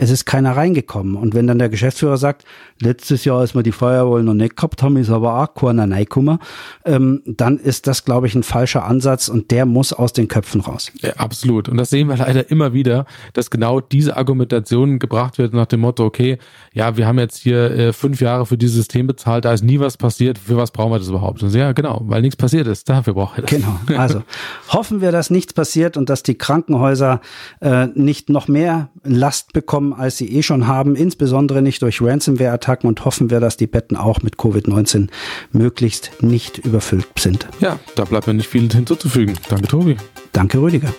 es 0.00 0.08
ist 0.08 0.24
keiner 0.24 0.56
reingekommen. 0.56 1.14
Und 1.14 1.34
wenn 1.34 1.46
dann 1.46 1.58
der 1.58 1.68
Geschäftsführer 1.68 2.16
sagt, 2.16 2.46
letztes 2.80 3.26
Jahr, 3.26 3.40
als 3.40 3.54
wir 3.54 3.62
die 3.62 3.70
Firewall 3.70 4.22
noch 4.22 4.32
nicht 4.32 4.56
gehabt 4.56 4.82
haben, 4.82 4.96
ist 4.96 5.10
aber 5.10 5.42
auch 5.42 5.54
keiner 5.54 5.82
reingekommen, 5.82 6.38
ähm, 6.86 7.20
dann 7.26 7.58
ist 7.58 7.86
das, 7.86 8.06
glaube 8.06 8.26
ich, 8.26 8.34
ein 8.34 8.42
falscher 8.42 8.84
Ansatz 8.84 9.28
und 9.28 9.50
der 9.50 9.66
muss 9.66 9.92
aus 9.92 10.14
den 10.14 10.26
Köpfen 10.26 10.62
raus. 10.62 10.90
Ja, 11.02 11.12
absolut. 11.16 11.68
Und 11.68 11.76
das 11.76 11.90
sehen 11.90 12.08
wir 12.08 12.16
leider 12.16 12.50
immer 12.50 12.72
wieder, 12.72 13.04
dass 13.34 13.50
genau 13.50 13.80
diese 13.80 14.16
Argumentation 14.16 14.98
gebracht 14.98 15.36
wird 15.36 15.52
nach 15.52 15.66
dem 15.66 15.80
Motto, 15.80 16.06
okay, 16.06 16.38
ja, 16.72 16.96
wir 16.96 17.06
haben 17.06 17.18
jetzt 17.18 17.36
hier 17.36 17.70
äh, 17.70 17.92
fünf 17.92 18.22
Jahre 18.22 18.46
für 18.46 18.56
dieses 18.56 18.76
System 18.76 19.06
bezahlt, 19.06 19.44
da 19.44 19.52
ist 19.52 19.62
nie 19.62 19.80
was 19.80 19.98
passiert, 19.98 20.38
für 20.38 20.56
was 20.56 20.70
brauchen 20.70 20.92
wir 20.92 20.98
das 20.98 21.08
überhaupt? 21.08 21.42
Und 21.42 21.50
so, 21.50 21.58
ja, 21.58 21.72
genau, 21.72 22.00
weil 22.04 22.22
nichts 22.22 22.36
passiert 22.36 22.66
ist, 22.68 22.88
dafür 22.88 23.12
brauchen 23.12 23.36
wir 23.36 23.42
das. 23.42 23.50
Genau, 23.50 24.00
also 24.00 24.22
hoffen 24.70 25.02
wir, 25.02 25.12
dass 25.12 25.28
nichts 25.28 25.52
passiert 25.52 25.98
und 25.98 26.08
dass 26.08 26.22
die 26.22 26.36
Krankenhäuser 26.36 27.20
äh, 27.60 27.88
nicht 27.88 28.30
noch 28.30 28.48
mehr 28.48 28.88
Last 29.04 29.52
bekommen 29.52 29.89
als 29.92 30.16
sie 30.16 30.28
eh 30.36 30.42
schon 30.42 30.66
haben, 30.66 30.96
insbesondere 30.96 31.62
nicht 31.62 31.82
durch 31.82 32.00
Ransomware-Attacken 32.02 32.88
und 32.88 33.04
hoffen 33.04 33.30
wir, 33.30 33.40
dass 33.40 33.56
die 33.56 33.66
Betten 33.66 33.96
auch 33.96 34.22
mit 34.22 34.36
Covid-19 34.36 35.08
möglichst 35.52 36.10
nicht 36.22 36.58
überfüllt 36.58 37.06
sind. 37.18 37.46
Ja, 37.60 37.78
da 37.94 38.04
bleibt 38.04 38.26
mir 38.26 38.34
nicht 38.34 38.48
viel 38.48 38.70
hinzuzufügen. 38.70 39.36
Danke, 39.48 39.68
Tobi. 39.68 39.96
Danke, 40.32 40.58
Rüdiger. 40.60 40.92